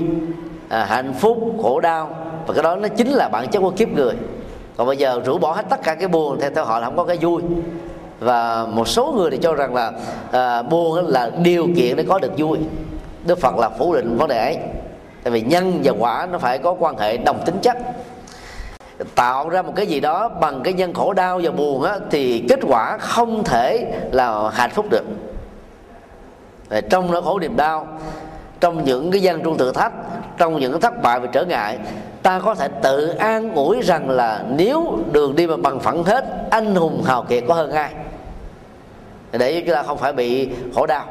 [0.70, 2.16] à, hạnh phúc khổ đau
[2.48, 4.14] và cái đó nó chính là bản chất của kiếp người.
[4.78, 6.98] Còn bây giờ rũ bỏ hết tất cả cái buồn theo theo họ là không
[6.98, 7.42] có cái vui.
[8.20, 9.92] Và một số người thì cho rằng là
[10.32, 12.58] à, buồn là điều kiện để có được vui.
[13.26, 14.58] Đức phật là phủ định vấn đề ấy.
[15.24, 17.78] Tại vì nhân và quả nó phải có quan hệ đồng tính chất.
[19.16, 22.46] Tạo ra một cái gì đó bằng cái nhân khổ đau và buồn á, thì
[22.50, 25.04] kết quả không thể là hạnh phúc được.
[26.90, 27.88] Trong nỗi khổ niềm đau
[28.60, 29.94] trong những cái gian trung thử thách
[30.38, 31.78] trong những cái thất bại và trở ngại
[32.28, 36.26] ta có thể tự an ủi rằng là nếu đường đi mà bằng phẳng hết,
[36.50, 37.92] anh hùng hào kiệt có hơn ai.
[39.32, 41.06] Để chúng ta không phải bị khổ đau.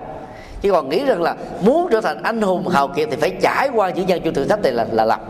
[0.61, 3.69] Chứ còn nghĩ rằng là muốn trở thành anh hùng hào kiệt thì phải trải
[3.75, 5.21] qua những gian truân thử thách này là là lập.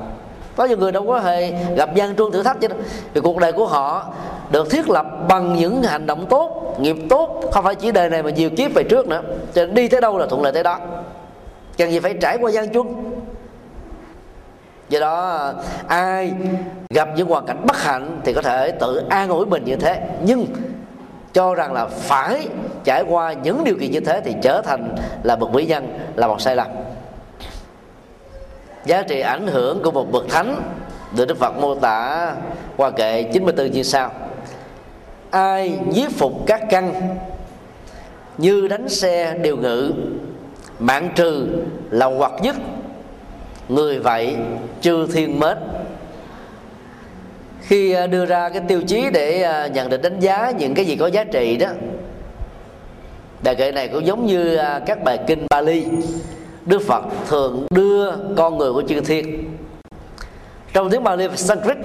[0.56, 2.68] có nhiều người đâu có hề gặp gian truân thử thách chứ
[3.14, 4.06] vì cuộc đời của họ
[4.50, 8.22] được thiết lập bằng những hành động tốt, nghiệp tốt, không phải chỉ đời này
[8.22, 9.22] mà nhiều kiếp về trước nữa.
[9.54, 10.78] Cho nên đi tới đâu là thuận lợi tới đó.
[11.78, 12.86] Cần gì phải trải qua gian truân?
[14.88, 15.52] Do đó,
[15.88, 16.32] ai
[16.90, 20.00] gặp những hoàn cảnh bất hạnh thì có thể tự an ủi mình như thế.
[20.22, 20.46] Nhưng
[21.32, 22.48] cho rằng là phải
[22.84, 26.26] trải qua những điều kiện như thế thì trở thành là bậc vĩ nhân, là
[26.26, 26.66] một sai lầm.
[28.84, 30.62] Giá trị ảnh hưởng của một bậc thánh
[31.16, 32.32] được Đức Phật mô tả
[32.76, 34.10] qua kệ 94 như sau.
[35.30, 37.16] Ai nhiếp phục các căn
[38.38, 39.92] như đánh xe điều ngự,
[40.78, 41.48] mạng trừ
[41.90, 42.56] là hoặc nhất
[43.68, 44.36] người vậy
[44.80, 45.58] chư thiên mến.
[47.60, 50.84] Khi à, đưa ra cái tiêu chí để à, nhận định đánh giá những cái
[50.84, 51.68] gì có giá trị đó
[53.42, 55.86] đề kệ này cũng giống như à, các bài kinh Bali.
[56.66, 59.56] Đức Phật thường đưa con người của chư thiên.
[60.72, 61.78] Trong tiếng Bali và Sanskrit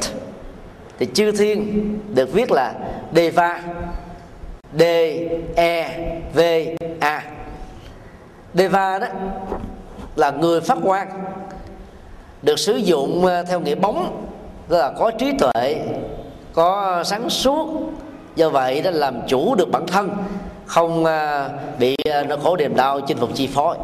[0.99, 2.73] thì chư thiên được viết là
[3.15, 3.61] Deva
[4.79, 4.83] D
[5.55, 5.89] E
[6.33, 6.39] V
[6.99, 7.23] A.
[8.53, 9.07] Deva đó
[10.15, 11.07] là người phát quan
[12.41, 14.25] được sử dụng ờ, theo nghĩa bóng,
[14.67, 15.85] tức là có trí tuệ,
[16.53, 17.67] có sáng suốt.
[18.35, 20.09] Do vậy đã làm chủ được bản thân,
[20.65, 23.75] không ờ, bị ờ, nó khổ niềm đau chinh phục chi phối.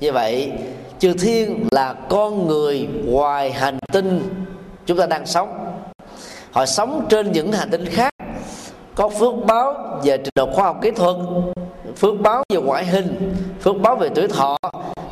[0.00, 0.52] Như vậy,
[0.98, 4.22] chư thiên là con người ngoài hành tinh
[4.86, 5.76] chúng ta đang sống.
[6.50, 8.14] Họ sống trên những hành tinh khác,
[8.94, 11.16] có phước báo về trình độ khoa học kỹ thuật,
[11.96, 14.56] phước báo về ngoại hình, phước báo về tuổi thọ,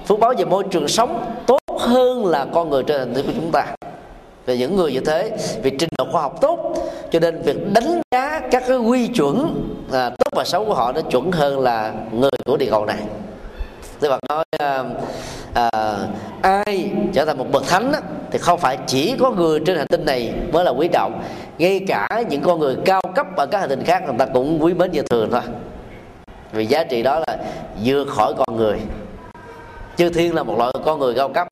[0.07, 3.33] phước báo về môi trường sống tốt hơn là con người trên hành tinh của
[3.37, 3.67] chúng ta.
[4.47, 6.75] Về những người như thế vì trình độ khoa học tốt
[7.11, 10.93] cho nên việc đánh giá các cái quy chuẩn à, tốt và xấu của họ
[10.93, 12.99] nó chuẩn hơn là người của địa cầu này.
[14.01, 14.85] Tôi Phật nói à,
[15.55, 15.71] à,
[16.43, 19.87] ai trở thành một bậc thánh á, thì không phải chỉ có người trên hành
[19.87, 21.23] tinh này mới là quý trọng.
[21.59, 24.65] Ngay cả những con người cao cấp ở các hành tinh khác người ta cũng
[24.65, 25.41] quý mến như thường thôi.
[26.53, 27.37] Vì giá trị đó là
[27.85, 28.81] vượt khỏi con người
[29.97, 31.49] chư thiên là một loại con người cao cấp.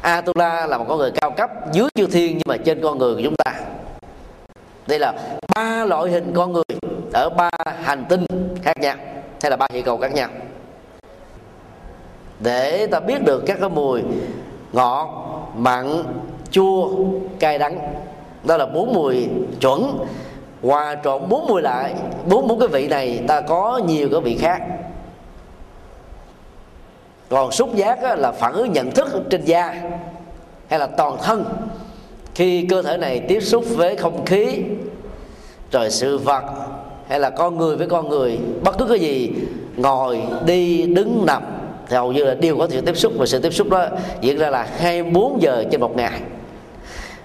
[0.00, 3.14] Atula là một con người cao cấp dưới chư thiên nhưng mà trên con người
[3.14, 3.52] của chúng ta.
[4.86, 5.12] Đây là
[5.54, 6.64] ba loại hình con người
[7.12, 7.50] ở ba
[7.82, 8.24] hành tinh
[8.62, 8.96] khác nhau,
[9.42, 10.28] hay là ba hệ cầu khác nhau.
[12.40, 14.02] Để ta biết được các cái mùi
[14.72, 15.08] ngọt,
[15.56, 16.02] mặn,
[16.50, 16.90] chua,
[17.40, 17.78] cay đắng,
[18.44, 19.28] đó là bốn mùi
[19.60, 19.98] chuẩn.
[20.62, 21.94] Hòa trộn bốn mùi lại,
[22.28, 24.62] bốn bốn cái vị này, ta có nhiều cái vị khác
[27.28, 29.74] còn xúc giác là phản ứng nhận thức trên da
[30.68, 31.44] hay là toàn thân.
[32.34, 34.62] Khi cơ thể này tiếp xúc với không khí
[35.72, 36.44] rồi sự vật
[37.08, 39.32] hay là con người với con người bất cứ cái gì
[39.76, 41.42] ngồi đi đứng nằm
[41.88, 43.86] thì hầu như là đều có sự tiếp xúc và sự tiếp xúc đó
[44.20, 46.20] diễn ra là 24 giờ trên một ngày.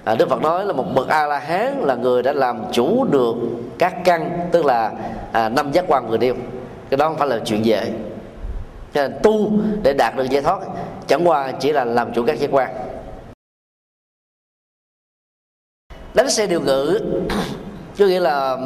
[0.04, 3.06] À, Đức Phật nói là một bậc A La Hán là người đã làm chủ
[3.12, 3.36] được
[3.78, 4.91] các căn tức là
[5.32, 6.36] à, năm giác quan vừa nêu.
[6.89, 7.91] Cái đó không phải là chuyện dễ
[8.94, 9.52] cho nên tu
[9.84, 10.60] để đạt được giải thoát
[11.08, 12.70] chẳng qua chỉ là làm chủ các giác quan.
[16.14, 17.00] Đánh xe điều ngữ
[18.00, 18.58] có nghĩa là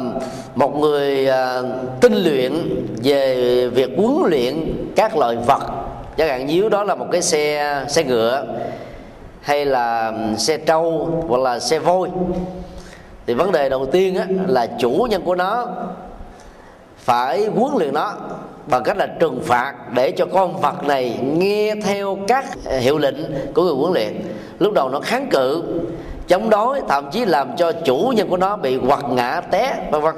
[0.54, 1.62] một người à,
[2.00, 2.52] tinh luyện
[3.02, 5.62] về việc huấn luyện các loại vật.
[6.16, 8.46] Chẳng hạn nếu đó là một cái xe xe ngựa
[9.40, 12.08] hay là ừ, xe trâu hoặc là xe voi.
[13.26, 15.68] Thì vấn đề đầu tiên á, là chủ nhân của nó
[16.96, 18.16] phải huấn luyện nó
[18.66, 22.98] bằng cách là trừng phạt để cho con vật này nghe theo các à, hiệu
[22.98, 23.16] lệnh
[23.54, 24.22] của người huấn luyện.
[24.58, 25.62] Lúc đầu nó kháng cự,
[26.28, 30.02] chống đối, thậm chí làm cho chủ nhân của nó bị quật ngã, té, vân
[30.02, 30.14] vân.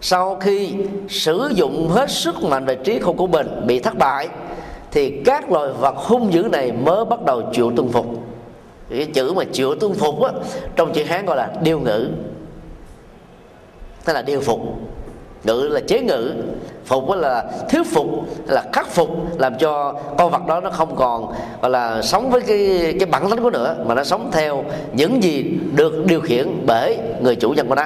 [0.00, 0.74] Sau khi
[1.08, 4.28] sử dụng hết sức mạnh về trí khôn của mình bị thất bại,
[4.90, 8.06] thì các loài vật hung dữ này mới bắt đầu chịu tuân phục.
[8.90, 10.32] Cái chữ mà chịu tuân phục á,
[10.76, 12.08] trong chữ hán gọi là điêu ngữ,
[14.04, 14.60] tức là điêu phục.
[15.44, 16.32] Ngữ là chế ngữ
[16.88, 18.06] phục là thuyết phục
[18.46, 19.08] là khắc phục
[19.38, 21.32] làm cho con vật đó nó không còn
[21.62, 25.22] gọi là sống với cái cái bản tính của nữa mà nó sống theo những
[25.22, 27.84] gì được điều khiển bởi người chủ nhân của nó.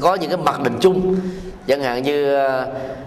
[0.00, 1.16] Có những cái mặc định chung
[1.66, 2.34] chẳng hạn như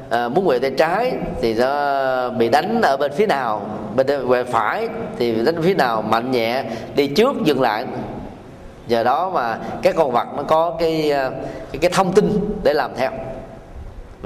[0.09, 1.11] à, muốn quẹo tay trái
[1.41, 3.61] thì nó bị đánh ở bên phía nào
[3.95, 6.63] bên quẹo phải thì đánh phía nào mạnh nhẹ
[6.95, 7.85] đi trước dừng lại.
[8.87, 11.31] Giờ đó mà các con vật nó có cái ờ,
[11.71, 13.11] cái, cái thông tin để làm theo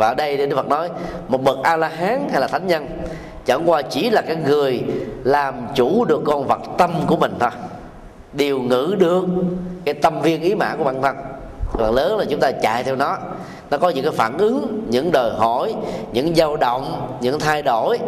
[0.01, 0.89] và ở đây Đức Phật nói
[1.27, 2.87] một bậc a la hán hay là thánh nhân
[3.45, 4.81] chẳng qua chỉ là cái người
[5.23, 7.49] làm chủ được con vật tâm của mình thôi.
[8.33, 9.25] Điều ngữ được
[9.85, 11.15] cái tâm viên ý mã của bản thân.
[11.73, 13.17] Còn lớn là chúng ta chạy theo nó.
[13.69, 15.75] Nó có những cái phản ứng những đòi hỏi
[16.13, 17.99] những dao động những thay đổi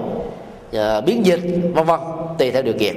[0.75, 1.41] uh, biến dịch
[1.73, 1.99] vân vân
[2.37, 2.95] tùy theo điều kiện.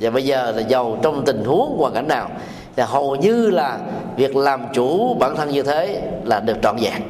[0.00, 2.28] Và bây giờ là giàu trong tình huống hoàn cảnh nào
[2.76, 3.78] thì hầu như là
[4.16, 7.02] việc làm chủ bản thân như thế là được trọn vẹn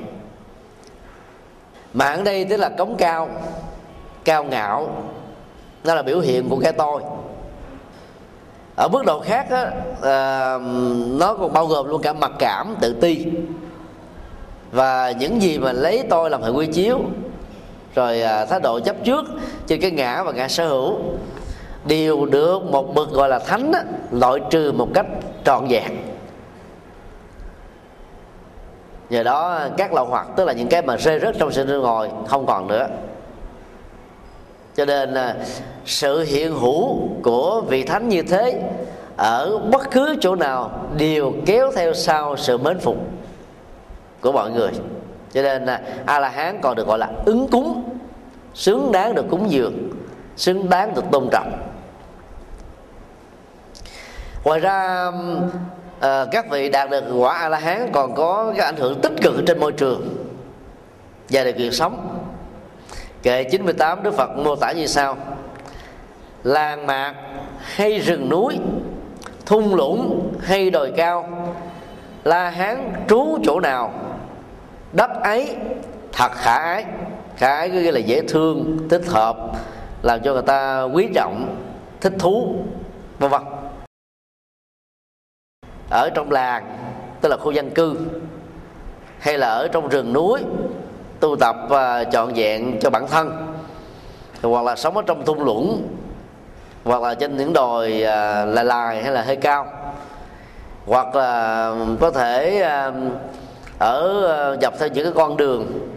[1.94, 3.28] mạng đây tức là cống cao
[4.24, 4.88] cao ngạo
[5.84, 7.02] nó là biểu hiện của cái tôi.
[8.76, 9.70] Ở mức độ khác á,
[10.02, 10.58] à,
[11.06, 13.26] nó còn bao gồm luôn cả mặc cảm tự ti.
[14.72, 17.00] Và những gì mà lấy tôi làm hệ quy chiếu
[17.94, 19.24] rồi à, thái độ chấp trước
[19.66, 20.98] trên cái ngã và ngã sở hữu
[21.84, 25.06] đều được một bậc gọi là thánh á, loại trừ một cách
[25.44, 26.13] trọn vẹn
[29.10, 31.78] nhờ đó, các lậu hoặc, tức là những cái mà rơi rớt trong sự ngồi
[31.78, 32.88] hồi không còn nữa.
[34.76, 35.34] Cho nên à,
[35.84, 38.62] sự hiện hữu của vị thánh như thế,
[39.16, 42.96] ở bất cứ chỗ nào, đều kéo theo sau sự mến phục
[44.20, 44.70] của mọi người.
[45.32, 47.82] Cho nên à, a la hán còn được gọi là ứng cúng,
[48.54, 49.90] xứng đáng được cúng dường,
[50.36, 51.52] xứng đáng được tôn trọng.
[54.44, 55.10] Ngoài ra
[56.04, 59.12] à, các vị đạt được quả a la hán còn có cái ảnh hưởng tích
[59.22, 60.26] cực trên môi trường
[61.30, 62.18] và điều kiện sống.
[63.22, 65.16] Kệ 98 Đức Phật mô tả như sau.
[66.42, 67.14] Làng mạc
[67.58, 68.58] hay rừng núi
[69.46, 71.28] thung lũng hay đồi cao
[72.24, 73.92] la hán trú chỗ nào
[74.92, 75.56] đất ấy
[76.12, 76.84] thật khả ái.
[77.36, 79.36] Khả ái có nghĩa là dễ thương thích hợp
[80.02, 81.56] làm cho người ta quý trọng
[82.00, 82.56] thích thú
[83.18, 83.42] vân vân
[85.94, 86.76] ở trong làng
[87.20, 87.96] tức là khu dân cư
[89.18, 90.40] hay là ở trong rừng núi
[91.20, 93.54] tu tập uh, trọn vẹn cho bản thân
[94.42, 95.88] hoặc là sống ở trong thung lũng
[96.84, 99.66] hoặc là trên những đồi à, uh, là lài hay là hơi cao
[100.86, 102.94] hoặc là có thể uh,
[103.78, 105.88] ở dọc theo những cái con đường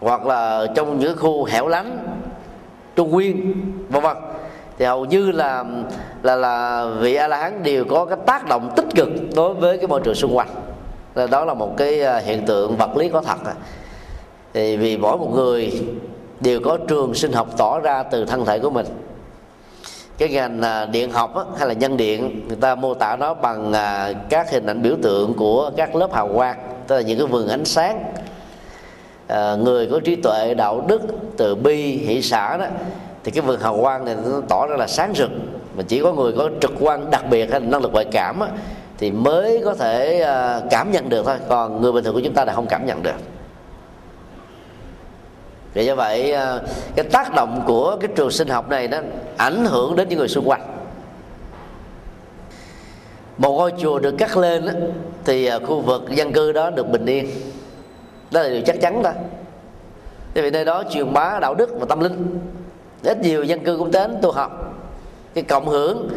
[0.00, 1.98] hoặc là trong những khu hẻo lánh
[2.96, 3.54] trung nguyên
[3.88, 4.16] vân vân.
[4.78, 5.64] Thì hầu như là
[6.22, 9.78] là là vị a la hán đều có cái tác động tích cực đối với
[9.78, 10.48] cái môi trường xung quanh.
[11.30, 13.38] Đó là một cái à, hiện tượng vật lý có thật
[14.54, 15.72] thì vì mỗi một người
[16.40, 18.86] đều có trường sinh học tỏ ra từ thân thể của mình.
[20.18, 23.34] Cái ngành à, điện học á, hay là nhân điện người ta mô tả nó
[23.34, 27.18] bằng à, các hình ảnh biểu tượng của các lớp hào quang tức là những
[27.18, 28.04] cái vườn ánh sáng.
[29.26, 31.00] À, người có trí tuệ đạo đức
[31.36, 32.66] từ bi hỷ xã đó
[33.24, 35.30] thì cái vườn hào quang này nó tỏ ra là sáng rực
[35.78, 38.40] mà chỉ có người có trực quan đặc biệt hay là năng lực ngoại cảm
[38.40, 38.48] á,
[38.98, 41.36] thì mới có thể à, cảm nhận được thôi.
[41.48, 43.16] Còn người bình thường của chúng ta là không cảm nhận được.
[45.74, 46.58] Vì do vậy à,
[46.96, 48.98] cái tác động của cái trường sinh học này nó
[49.36, 50.62] ảnh hưởng đến những người xung quanh.
[53.38, 54.72] Một ngôi chùa được cắt lên đó,
[55.24, 57.30] thì à, khu vực dân cư đó được bình yên.
[58.30, 59.12] Đó là điều chắc chắn thôi.
[60.34, 62.38] Vì vậy nơi đó truyền bá đạo đức và tâm linh.
[63.02, 64.67] Rất nhiều dân cư cũng đến tu học
[65.38, 66.08] cái cộng hưởng.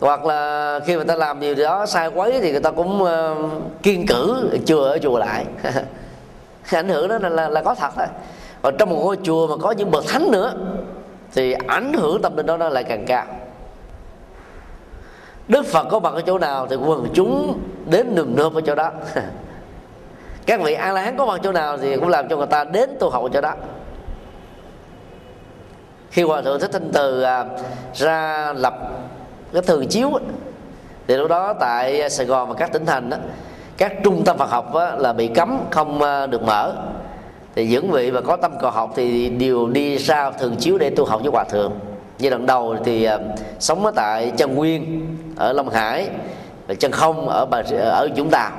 [0.00, 3.52] Hoặc là khi mà ta làm điều đó sai quấy thì người ta cũng uh,
[3.82, 5.44] kiên cử chừa ở chùa lại.
[6.72, 8.06] Ảnh hưởng đó là, là, là có thật thôi.
[8.62, 10.52] Còn trong một ngôi chùa mà có những bậc thánh nữa
[11.34, 13.26] thì ảnh hưởng tâm linh đó nó lại càng cao.
[15.48, 17.58] Đức phật có mặt ở chỗ nào thì quần chúng
[17.90, 18.90] đến nườm nượp ở chỗ đó.
[20.46, 22.64] Các vị a la hán có mặt chỗ nào thì cũng làm cho người ta
[22.64, 23.54] đến tu học ở chỗ đó
[26.14, 27.44] khi hòa thượng thích thanh từ à,
[27.94, 28.74] ra lập
[29.52, 30.10] cái thường chiếu
[31.06, 33.16] thì lúc đó tại sài gòn và các tỉnh thành đó,
[33.76, 36.72] các trung tâm phật học đó, là bị cấm không à, được mở.
[37.54, 40.90] Thì những vị mà có tâm cầu học thì đều đi ra thường chiếu để
[40.90, 41.72] tu học với hòa thượng.
[42.18, 43.18] Như lần đầu thì à,
[43.58, 45.06] sống ở tại trần nguyên
[45.36, 46.08] ở long hải
[46.66, 48.50] và chân không ở bà ở vũng tàu.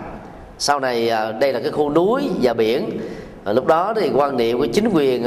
[0.57, 2.99] Sau này à, đây là cái khu núi và biển.
[3.43, 5.23] Và lúc đó thì quan niệm của chính quyền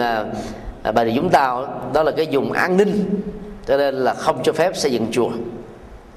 [0.83, 3.23] à, bà rịa vũng tàu đó là cái vùng an ninh
[3.67, 5.31] cho nên là không cho phép xây dựng chùa.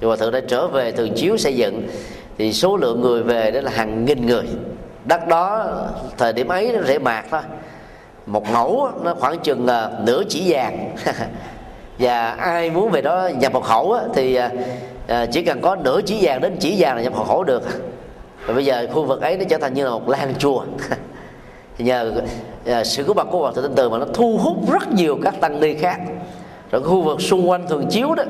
[0.02, 1.88] Chùa hòa thượng đã trở về thường chiếu xây dựng
[2.38, 4.46] thì số lượng người về đó là hàng nghìn người.
[5.06, 5.68] Đất đó
[6.18, 7.42] thời điểm ấy nó rễ mạc thôi.
[8.26, 10.96] Một mẫu nó khoảng chừng uh, nửa chỉ vàng.
[12.00, 16.18] Và ai muốn về đó nhập hộ khẩu thì uh, chỉ cần có nửa chỉ
[16.22, 17.64] vàng đến chỉ vàng là nhập hộ khẩu được.
[18.46, 20.64] Và bây giờ khu vực ấy nó trở thành như là một lan chùa.
[21.82, 22.12] nhờ
[22.70, 25.18] uh, sự có mặt của hòa thượng tinh từ mà nó thu hút rất nhiều
[25.24, 26.00] các tăng ni khác.
[26.72, 28.24] Rồi khu vực xung quanh thường chiếu đó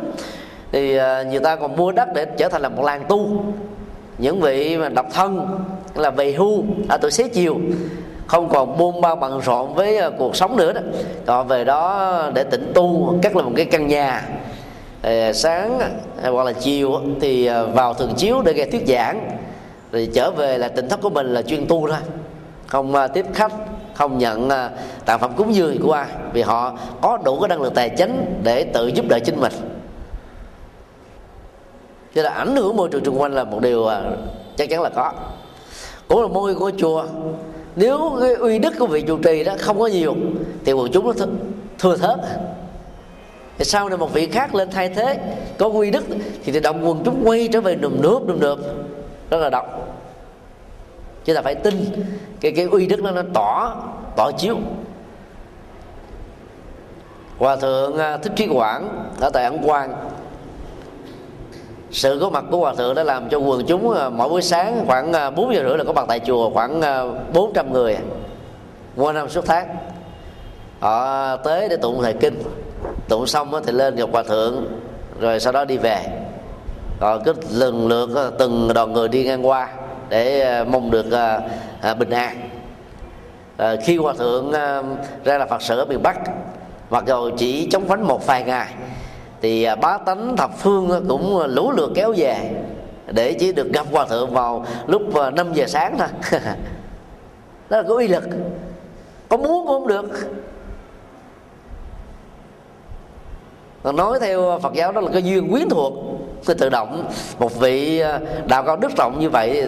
[0.72, 3.44] thì uh, người ta còn mua đất để trở thành là một làng tu.
[4.18, 5.60] Những vị mà độc thân
[5.96, 7.58] là về hưu ở tuổi xế chiều
[8.28, 10.82] không còn buôn bao bận rộn với uh, cuộc sống nữa đó.
[11.28, 14.24] Họ về đó để tĩnh tu cắt là một cái căn nhà.
[15.08, 15.80] Uh, sáng
[16.22, 19.30] hoặc là chiều thì vào thường chiếu để nghe thuyết giảng.
[19.92, 21.98] Rồi trở về là tỉnh thất của mình là chuyên tu thôi
[22.72, 23.52] không à, tiếp khách
[23.94, 24.70] không nhận à,
[25.06, 26.08] tặng phẩm cúng dường của ai.
[26.34, 29.52] Vì họ có đủ cái năng lực tài chính để tự giúp đỡ chính mình.
[32.16, 34.02] Cho là ảnh hưởng môi trường xung quanh là một điều à,
[34.58, 35.14] chắc chắn là có.
[36.08, 37.06] Cũng là môi của chùa.
[37.76, 40.16] Nếu cái uy đức của vị trụ trì đó không có nhiều
[40.66, 41.36] thì quần chúng nó th-
[41.80, 42.20] thưa thớt.
[43.58, 45.20] Thì sau này một vị khác lên thay thế
[45.58, 46.04] có uy đức
[46.44, 48.60] thì, thì động quần chúng quay trở về nùm nước nùm nượp.
[49.30, 49.91] Rất là độc
[51.26, 52.06] chúng ta phải tin
[52.42, 53.76] cái cái uy đức nó nó tỏ
[54.18, 54.58] tỏ chiếu.
[57.38, 59.94] Hòa thượng à, thích trí quảng ở tại ấn quang,
[61.92, 64.84] sự có mặt của hòa thượng đã làm cho quần chúng à, mỗi buổi sáng
[64.88, 66.82] khoảng à, 4 giờ rưỡi là có mặt tại chùa khoảng
[67.34, 67.98] 400 người
[68.96, 69.68] qua năm suốt tháng.
[70.80, 72.44] Họ tới để tụng thời kinh.
[73.08, 74.66] Tụng xong thì lên gặp hòa thượng,
[75.20, 76.06] rồi sau đó đi về.
[77.00, 79.70] Rồi cứ lần lượt từng đoàn người đi ngang qua
[80.12, 81.42] để à, mong được à,
[81.82, 82.50] à, bình an.
[83.84, 84.52] Khi hòa thượng
[85.24, 86.18] ra là phật sự ở miền bắc,
[86.90, 88.74] mặc dù chỉ chống phánh một vài ngày,
[89.42, 92.52] thì bá tánh thập phương cũng lũ lượt kéo về
[93.12, 95.02] để chỉ được gặp hòa thượng vào lúc
[95.34, 96.08] 5 giờ sáng thôi.
[97.70, 98.24] Đó là có uy lực.
[99.30, 100.06] Có muốn cũng không được.
[103.84, 105.94] Còn nói theo phật giáo đó là cái duyên quyến thuộc
[106.46, 107.06] cái tự động.
[107.40, 109.68] Một vị ờ, đạo cao đức trọng như vậy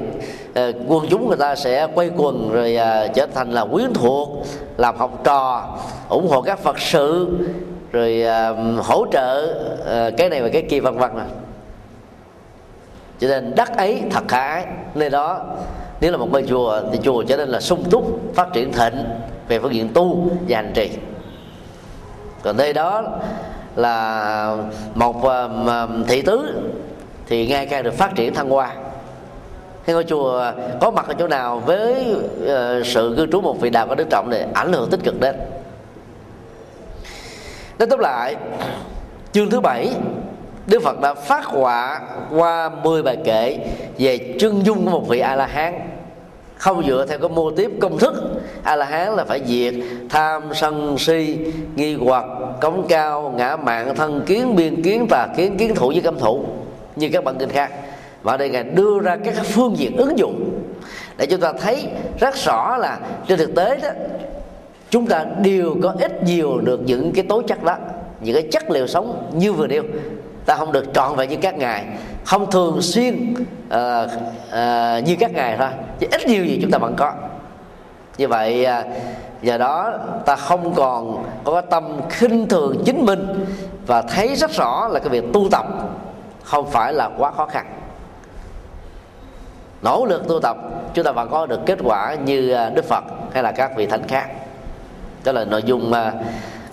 [0.53, 4.29] ờ, quân chúng người ta sẽ quay quần rồi ờ, trở thành là quyến thuộc,
[4.77, 5.69] làm học trò,
[6.09, 7.37] ủng hộ các phật sự,
[7.91, 8.25] rồi
[8.77, 9.55] hỗ trợ
[10.17, 11.27] cái này và cái kia, vân vân này
[13.19, 14.65] cho nên đất ấy thật khả ái.
[14.95, 15.45] Nơi đó,
[16.01, 19.05] nếu là một ngôi chùa thì chùa trở nên là sung túc, phát triển thịnh,
[19.47, 20.89] về phương diện tu và hành trì.
[22.43, 23.03] Còn nơi đó
[23.75, 24.57] là
[24.95, 26.61] một ờ, ờ, thị tứ,
[27.27, 28.73] thì ngay càng được phát triển thăng hoa.
[29.85, 30.51] Cái ngôi chùa
[30.81, 32.15] có mặt ở chỗ nào với
[32.47, 35.19] ờ, sự cư trú một vị đạo có đức trọng này, ảnh hưởng tích cực
[35.19, 35.35] đến.
[37.79, 38.35] Nói tóm lại,
[39.31, 39.89] chương thứ bảy,
[40.67, 42.01] Đức Phật đã phát họa
[42.31, 43.57] qua 10 bài kệ
[43.97, 45.92] về chân dung của một vị A La Hán
[46.63, 48.13] không dựa theo cái mô tiếp công thức.
[48.63, 49.73] A la hán là phải diệt,
[50.09, 51.37] tham, sân, si,
[51.75, 52.25] nghi hoặc,
[52.61, 56.45] cống cao, ngã mạng, thân kiến, biên kiến tà kiến kiến thủ với cấm thủ.
[56.95, 57.71] Như các bản kinh khác.
[58.21, 60.61] Và đây ngài đưa ra các phương diện ứng dụng
[61.17, 61.87] để chúng ta thấy
[62.19, 63.89] rất rõ là trên thực tế đó,
[64.89, 67.75] chúng ta đều có ít nhiều được những cái tố chất đó,
[68.21, 69.83] những cái chất liệu sống như vừa nêu.
[70.45, 71.85] Ta không được trọn vẹn như các ngài
[72.25, 73.41] không thường xuyên uh,
[73.73, 75.69] uh, như các ngày thôi.
[75.99, 77.13] Chứ ít nhiều gì chúng ta vẫn có.
[78.17, 78.85] Như vậy uh,
[79.41, 79.93] giờ đó
[80.25, 83.45] ta không còn có tâm khinh thường chính mình
[83.87, 85.65] và thấy rất rõ là cái việc tu tập
[86.43, 87.65] không phải là quá khó khăn.
[89.81, 90.57] Nỗ lực tu tập
[90.93, 94.07] chúng ta vẫn có được kết quả như đức phật hay là các vị thánh
[94.07, 94.27] khác.
[95.23, 95.93] Đó là nội dung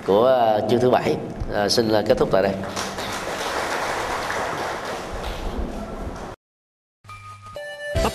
[0.07, 1.17] của chương thứ bảy.
[1.55, 2.53] À, xin kết thúc tại đây.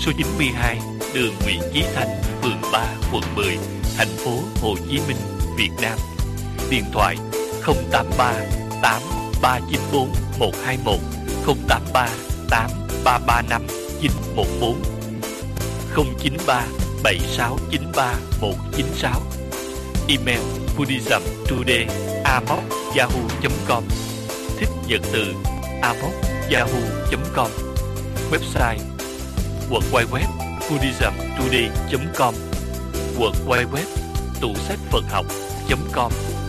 [0.00, 0.78] số 92,
[1.14, 2.08] đường Nguyễn Chí Thành,
[2.42, 3.58] phường 3, quận 10,
[3.96, 4.30] thành phố
[4.62, 5.16] Hồ Chí Minh,
[5.56, 5.98] Việt Nam.
[6.70, 7.16] Điện thoại
[7.92, 8.34] 083
[8.82, 10.08] 8394
[10.38, 10.98] 121
[11.68, 12.08] 083
[12.50, 13.66] 8335
[14.00, 14.82] 914
[16.22, 16.66] 093
[17.02, 19.20] 7693 196
[20.08, 20.40] Email
[20.78, 21.86] buddhism today
[22.94, 23.84] yahoo.com
[24.58, 25.34] Thích nhật từ
[26.50, 27.50] yahoo.com
[28.30, 28.99] Website
[29.70, 30.06] quận web
[30.70, 32.34] buddhismtoday.com
[33.18, 33.86] World quay Web
[34.40, 36.39] tủ sách Phật học.com